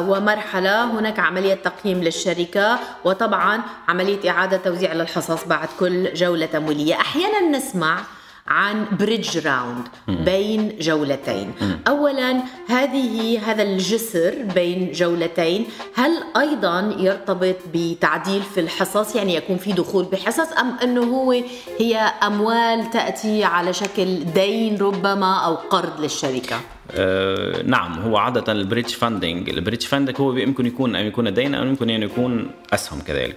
ومرحلة 0.00 0.84
هناك 0.84 1.18
عملية 1.18 1.54
تقييم 1.54 2.02
للشركة 2.02 2.78
وطبعا 3.04 3.60
عملية 3.88 4.30
إعادة 4.30 4.56
توزيع 4.56 4.92
للحصص 4.92 5.44
بعد 5.44 5.68
كل 5.80 6.14
جولة 6.14 6.46
تمويلية. 6.46 6.94
أحيانا 6.94 7.40
نسمع 7.58 7.98
عن 8.46 8.86
bridge 9.00 9.46
round 9.46 9.84
بين 10.08 10.78
جولتين. 10.80 11.52
اولا 11.88 12.42
هذه 12.68 13.40
هذا 13.50 13.62
الجسر 13.62 14.34
بين 14.54 14.92
جولتين 14.92 15.66
هل 15.94 16.10
أيضا 16.36 16.94
يرتبط 16.98 17.56
بتعديل 17.74 18.42
في 18.42 18.60
الحصص؟ 18.60 19.16
يعني 19.16 19.34
يكون 19.34 19.56
في 19.56 19.72
دخول 19.72 20.04
بحصص 20.04 20.52
أم 20.52 20.76
أنه 20.82 21.02
هو 21.02 21.42
هي 21.78 21.96
أموال 22.22 22.90
تأتي 22.90 23.44
على 23.44 23.72
شكل 23.72 24.24
دين 24.24 24.78
ربما 24.78 25.44
أو 25.44 25.54
قرض 25.54 26.00
للشركة؟ 26.00 26.60
أه 26.90 27.62
نعم 27.62 27.98
هو 27.98 28.16
عادة 28.16 28.52
ال 28.52 28.57
bridge 28.57 28.90
funding 28.90 29.48
ال 29.50 29.55
bridge 29.55 29.82
funding 29.82 30.20
هو 30.20 30.32
يمكن 30.32 30.66
يكون 30.66 30.96
أن 30.96 31.06
يكون 31.06 31.34
دين 31.34 31.54
أو 31.54 31.66
يمكن 31.66 31.90
أن 31.90 32.02
يكون 32.02 32.50
أسهم 32.72 33.00
كذلك. 33.00 33.36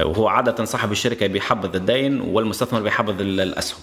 وهو 0.00 0.28
عادة 0.28 0.64
صاحب 0.64 0.92
الشركة 0.92 1.26
بيحبذ 1.26 1.76
الدين 1.76 2.20
والمستثمر 2.20 2.80
بيحبذ 2.80 3.20
الأسهم. 3.20 3.80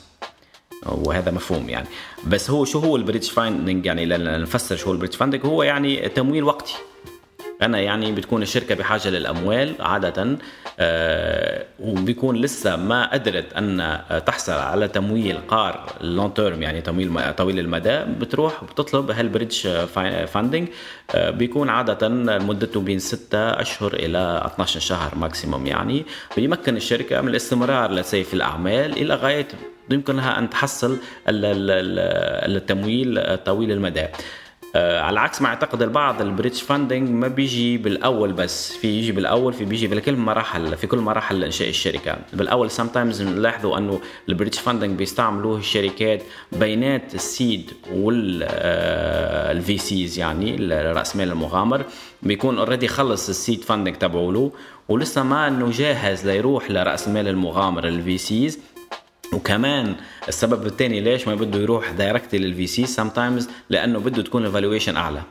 وهذا 0.91 1.31
مفهوم 1.31 1.69
يعني. 1.69 1.87
بس 2.27 2.49
هو 2.49 2.65
شو 2.65 2.79
هو 2.79 2.95
ال 2.95 3.00
bridge 3.00 3.29
funding 3.29 3.85
يعني 3.85 4.05
لنفسر 4.05 4.75
شو 4.75 4.85
هو 4.85 4.93
ال 4.93 4.96
bridge 4.96 5.13
funding 5.13 5.45
هو 5.45 5.63
يعني 5.63 6.09
تمويل 6.09 6.43
وقتي. 6.43 6.75
أنا 7.61 7.79
يعني 7.79 8.11
بتكون 8.11 8.41
الشركة 8.41 8.75
بحاجة 8.75 9.09
للأموال 9.09 9.75
عادة 9.79 10.37
آه 10.79 11.65
وبيكون 11.79 12.35
لسه 12.35 12.75
ما 12.75 13.13
قدرت 13.13 13.53
أن 13.53 13.99
تحصل 14.25 14.51
على 14.51 14.87
تمويل 14.87 15.37
قار 15.47 15.91
long 16.01 16.33
term 16.33 16.61
يعني 16.61 16.81
تمويل 16.81 17.33
طويل 17.33 17.59
المدى. 17.59 17.99
بتروح 18.19 18.63
وبتطلب 18.63 19.11
ه 19.11 19.18
ال 19.18 19.25
bridge 19.25 19.67
funding 20.25 20.67
آه 21.15 21.29
بيكون 21.29 21.69
عادة 21.69 22.09
مدته 22.39 22.79
بين 22.79 22.99
6 22.99 23.37
أشهر 23.37 23.93
إلى 23.93 24.41
12 24.45 24.79
شهر 24.79 25.15
maximum 25.15 25.67
يعني. 25.67 26.05
بيمكن 26.35 26.77
الشركة 26.77 27.21
من 27.21 27.29
الاستمرار 27.29 27.91
لسي 27.91 28.23
في 28.23 28.33
الأعمال 28.33 28.91
إلى 28.91 29.15
غاية 29.15 29.47
يمكنها 29.91 30.39
أن 30.39 30.49
تحصل 30.49 30.97
التمويل 32.47 33.37
طويل 33.37 33.71
المدى. 33.71 34.05
آه 34.75 35.01
على 35.01 35.19
عكس 35.19 35.41
ما 35.41 35.47
اعتقد 35.47 35.81
البعض 35.81 36.21
ال 36.21 36.27
bridge 36.27 36.61
funding 36.61 37.09
ما 37.09 37.27
بيجي 37.27 37.77
بالأول 37.77 38.33
بس 38.33 38.71
في 38.73 38.87
يجي 38.87 39.11
بالأول 39.11 39.53
في 39.53 39.65
بيجي 39.65 39.87
بكل 39.87 40.15
مراحل 40.15 40.77
في 40.77 40.87
كل 40.87 40.97
مراحل 40.97 41.43
انشاء 41.43 41.69
الشركة. 41.69 42.17
بالأول 42.33 42.71
sometimes 42.71 43.21
بنلاحظوا 43.21 43.77
انه 43.77 43.99
ال 44.29 44.34
bridge 44.34 44.59
funding 44.59 44.97
بيستعملوه 44.97 45.57
الشركات 45.57 46.23
بينات 46.51 47.15
ال 47.15 47.26
seed 47.26 47.71
وال 47.93 49.77
VCs 49.77 50.19
يعني 50.19 50.55
رأس 50.71 51.15
مال 51.15 51.31
المغامر 51.31 51.83
بيكون 52.23 52.57
already 52.57 52.87
خلص 52.87 53.29
ال 53.29 53.36
seed 53.36 53.63
funding 53.63 53.95
تبعوله 53.95 54.51
ولسه 54.89 55.23
ما 55.23 55.47
إنه 55.47 55.71
جاهز 55.71 56.27
ليروح 56.27 56.71
لرأس 56.71 57.07
مال 57.07 57.27
المغامر 57.27 57.87
ال 57.87 58.17
VCs 58.17 58.59
وكمان 59.33 59.95
السبب 60.27 60.65
الثاني 60.65 61.01
ليش 61.01 61.27
ما 61.27 61.35
بده 61.35 61.59
يروح 61.59 61.91
directly 61.91 62.47
لل 62.47 62.57
VC 62.57 62.67
sometimes 62.67 63.49
لأنه 63.69 63.99
بده 63.99 64.21
تكون 64.21 64.45
ال 64.45 64.50
valuation 64.50 64.97
أعلى. 64.97 65.21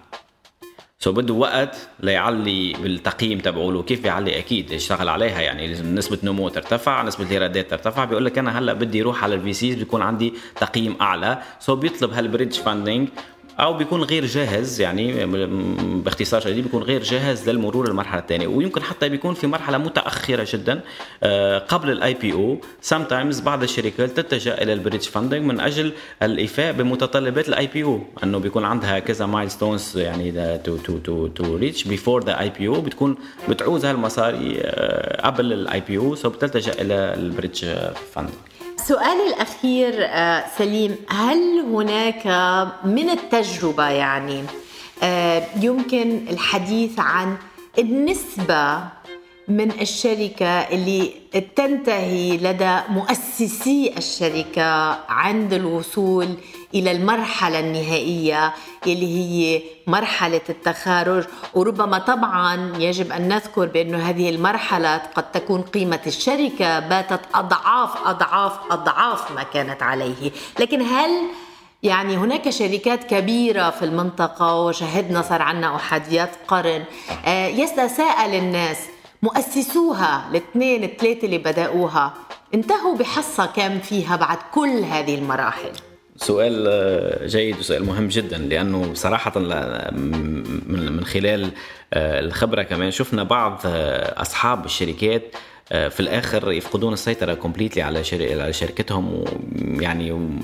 so 1.01 1.14
بده 1.15 1.35
وقت 1.35 1.89
ليعلي 2.01 2.73
بالتقييم 2.73 3.39
تبعه 3.39 3.83
كيف 3.83 4.03
بيعلي؟ 4.03 4.39
أكيد 4.39 4.71
يشتغل 4.71 5.09
عليها. 5.09 5.41
يعني 5.41 5.73
نسبة 5.83 6.19
نمو 6.23 6.49
ترتفع 6.49 7.03
نسبة 7.03 7.25
الايرادات 7.25 7.71
ترتفع. 7.71 8.05
بيقول 8.05 8.25
لك 8.25 8.39
أنا 8.39 8.59
هلأ 8.59 8.73
بدي 8.73 9.03
أروح 9.03 9.25
على 9.25 9.35
ال 9.35 9.53
VCs 9.53 9.75
بيكون 9.75 10.03
عندي 10.03 10.35
تقييم 10.61 10.97
أعلى. 11.01 11.43
so 11.61 11.79
بيطلب 11.79 12.13
ه 12.12 12.18
ال 12.18 12.23
bridge 12.23 12.55
funding 12.55 13.09
أو 13.61 13.75
بيكون 13.75 14.03
غير 14.03 14.27
جاهز 14.27 14.81
يعني 14.81 15.27
باختصار 16.03 16.40
شديد 16.40 16.64
بيكون 16.64 16.83
غير 16.83 17.03
جاهز 17.03 17.49
للمرور 17.49 17.88
للمرحلة 17.88 18.21
الثانية. 18.21 18.47
ويمكن 18.47 18.83
حتى 18.83 19.09
بيكون 19.09 19.35
في 19.35 19.47
مرحلة 19.47 19.79
متأخرة 19.79 20.47
جدا 20.53 20.81
آه، 21.23 21.59
قبل 21.59 21.90
ال 21.90 22.14
IPO 22.14 22.33
sometimes 22.33 23.40
بعض 23.40 23.62
الشركات 23.62 24.21
تتجه 24.21 24.55
إلى 24.55 24.73
ال 24.73 24.77
bridge 24.77 25.03
funding 25.05 25.42
من 25.42 25.61
أجل 25.61 25.92
الإيفاء 26.23 26.73
بمتطلبات 26.73 27.49
ال 27.49 27.66
IPO 27.66 28.01
أنه 28.25 28.38
بيكون 28.38 28.64
عندها 28.64 28.99
كذا 28.99 29.27
milestones 29.27 29.99
يعني 29.99 30.59
to 30.59 30.77
to 30.77 30.99
to 30.99 31.27
to 31.27 31.57
reach 31.57 31.85
before 31.85 32.25
the 32.25 32.40
IPO 32.40 32.81
بتكون 32.81 33.16
بتعوز 33.49 33.85
هالمصاري 33.85 34.59
آه، 34.61 35.27
قبل 35.27 35.53
ال 35.53 35.81
IPO 35.81 35.99
so 35.99 36.31
بتلتجأ 36.31 36.73
إلى 36.73 36.94
ال 36.94 37.05
bridge 37.05 37.64
funding 38.12 38.35
سؤالي 38.87 39.27
الأخير 39.35 39.95
آه، 40.01 40.45
سليم 40.59 40.97
هل 41.09 41.61
هناك 41.73 42.27
من 42.85 43.11
التجربة 43.11 43.88
يعني 43.88 44.45
آه، 45.03 45.43
يمكن 45.61 46.21
الحديث 46.31 46.99
عن 46.99 47.37
النسبة 47.79 48.79
من 49.49 49.71
الشركة 49.81 50.47
اللي 50.47 51.12
تنتهي 51.57 52.37
لدى 52.37 52.79
مؤسسي 52.88 53.95
الشركة 53.99 54.99
عند 55.09 55.53
الوصول 55.53 56.29
إلى 56.74 56.90
المرحلة 56.90 57.61
النهائية 57.61 58.54
اللي 58.87 59.18
هي 59.18 59.62
مرحلة 59.87 60.40
التخارج. 60.48 61.24
وربما 61.54 61.98
طبعا 61.98 62.72
يجب 62.78 63.12
أن 63.12 63.28
نذكر 63.28 63.66
بأن 63.66 63.94
هذه 63.94 64.31
المرحلة 64.31 64.96
قد 64.96 65.33
تكون 65.33 65.62
قيمة 65.62 66.00
الشركة 66.07 66.78
باتت 66.78 67.20
أضعاف 67.35 68.07
أضعاف 68.07 68.52
أضعاف 68.70 69.33
ما 69.33 69.42
كانت 69.42 69.83
عليه. 69.83 70.31
لكن 70.61 70.83
هل 70.83 71.11
يعني 71.83 72.16
هناك 72.16 72.50
شركات 72.50 73.04
كبيرة 73.04 73.70
في 73.70 73.85
المنطقة 73.85 74.54
وشهدنا 74.54 75.22
صار 75.22 75.42
عنا 75.42 75.76
أحاديات 75.76 76.31
قرن 76.48 76.85
آه، 77.26 77.46
يتساءل 77.46 78.35
الناس. 78.35 78.78
مؤسسوها 79.22 80.28
الاثنين 80.31 80.85
الثلاثة 80.85 81.24
اللي 81.24 81.38
بدأوها. 81.38 82.14
انتهوا 82.54 82.96
بحصة 82.96 83.46
كم 83.46 83.81
فيها 83.81 84.16
بعد 84.16 84.38
كل 84.54 84.85
هذه 84.85 85.14
المراحل؟ 85.14 85.72
سؤال 86.18 86.64
آه، 86.68 87.26
جيد 87.26 87.59
وسؤال 87.59 87.85
مهم 87.85 88.09
جدا 88.09 88.38
لأنه 88.38 88.94
صراحة 88.94 89.38
من 89.38 91.04
خلال 91.04 91.50
آه، 91.92 92.20
الخبرة 92.20 92.62
كمان 92.62 92.90
شفنا 92.90 93.22
بعض 93.22 93.61
آه، 93.66 94.22
أصحاب 94.22 94.64
الشركات 94.64 95.22
في 95.68 96.00
الآخر 96.00 96.52
يفقدون 96.52 96.92
السيطرة 96.92 97.35
completely 97.35 97.83
على 97.83 98.02
على 98.12 98.52
شركتهم 98.52 99.24
ويعني 99.78 100.38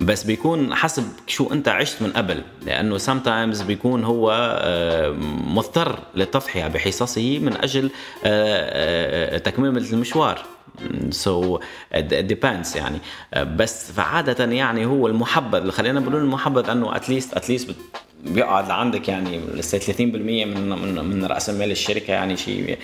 بس 0.00 0.24
بيكون 0.24 0.74
حسب 0.74 1.04
شو 1.26 1.52
أنت 1.52 1.68
عشت 1.68 2.02
من 2.02 2.10
قبل 2.10 2.42
لأنه 2.66 2.98
sometimes 2.98 3.62
بيكون 3.62 4.04
هو 4.04 4.32
مضطر 5.46 5.98
للتضحية 6.14 6.68
بحصصه 6.68 7.38
من 7.38 7.56
أجل 7.56 7.90
تكمله 9.40 9.70
المشوار. 9.92 10.44
so, 11.10 11.98
depends 11.98 12.76
يعني. 12.76 12.98
بس 13.56 13.92
فعادة 13.92 14.44
يعني 14.44 14.86
هو 14.86 15.06
المحبذ 15.06 15.70
خلينا 15.70 16.00
نقول 16.00 16.16
المحبذ 16.16 16.70
إنه 16.70 16.96
at 16.96 17.07
least 17.07 17.34
at 17.34 17.45
least 17.45 17.74
بيقعد 18.24 18.68
لعندك 18.68 19.08
يعني 19.08 19.40
لسه 19.54 19.78
30% 19.78 20.00
من 20.00 20.68
من 20.68 21.04
من 21.04 21.24
رأس 21.24 21.50
مال 21.50 21.70
الشركة 21.70 22.12
يعني 22.12 22.36
شيء 22.36 22.78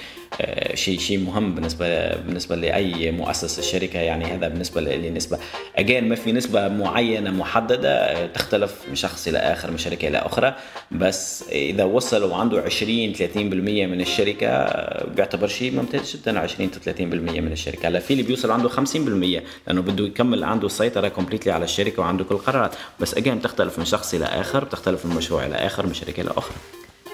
شيء 0.75 0.99
شيء 0.99 1.19
مهم 1.19 1.55
بالنسبة 1.55 2.15
بالنسبة 2.15 2.57
لأي 2.57 3.11
مؤسس 3.11 3.59
الشركة 3.59 3.99
يعني 3.99 4.25
هذا 4.25 4.49
بالنسبة 4.49 4.81
لي 4.81 5.11
نسبه 5.11 5.39
اجين 5.77 6.09
ما 6.09 6.15
في 6.15 6.33
نسبة 6.33 6.69
معينة 6.69 7.31
محددة 7.31 7.91
آه، 7.91 8.27
تختلف 8.27 8.75
من 8.89 8.95
شخص 8.95 9.29
إلى 9.29 9.39
آخر 9.39 9.71
من 9.71 9.79
شركة 9.79 10.09
إلى 10.09 10.19
أخرى. 10.19 10.55
بس 10.91 11.45
إذا 11.53 11.85
وصل 11.85 12.31
وعنده 12.31 12.63
20 12.63 13.15
30% 13.15 13.87
من 13.87 14.01
الشركة 14.01 14.47
آه، 14.49 15.07
بيعتبر 15.07 15.49
شيء 15.49 15.73
ممتاز 15.73 16.17
جدا 16.17 16.39
20 16.39 16.71
30% 16.71 17.41
من 17.41 17.53
الشركة. 17.53 17.89
هلا 17.89 18.01
في 18.01 18.11
اللي 18.11 18.23
بيوصل 18.23 18.51
عنده 18.51 18.69
50% 18.69 19.43
لأنه 19.67 19.83
بده 19.83 20.05
يكمل 20.05 20.45
عنده 20.45 20.67
السيطرة 20.67 21.09
كومبليتلي 21.09 21.53
على 21.53 21.65
الشركة 21.65 22.03
وعنده 22.03 22.25
كل 22.25 22.35
القرارات. 22.35 22.75
بس 23.01 23.15
اجين 23.15 23.39
بتختلف 23.39 23.79
من 23.79 23.85
شخص 23.85 24.15
إلى 24.15 24.25
آخر 24.25 24.65
بتختلف 24.65 25.07
من 25.07 25.17
مشروع 25.17 25.47
إلى 25.47 25.55
آخر 25.55 25.87
من 25.87 25.95
شركة 25.95 26.21
إلى 26.21 26.31
أخرى. 26.31 26.57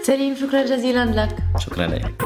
سليم 0.02 0.34
شكرا 0.34 0.62
جزيلا 0.62 1.04
لك. 1.04 1.36
شكرا 1.58 1.86
لك. 1.86 2.22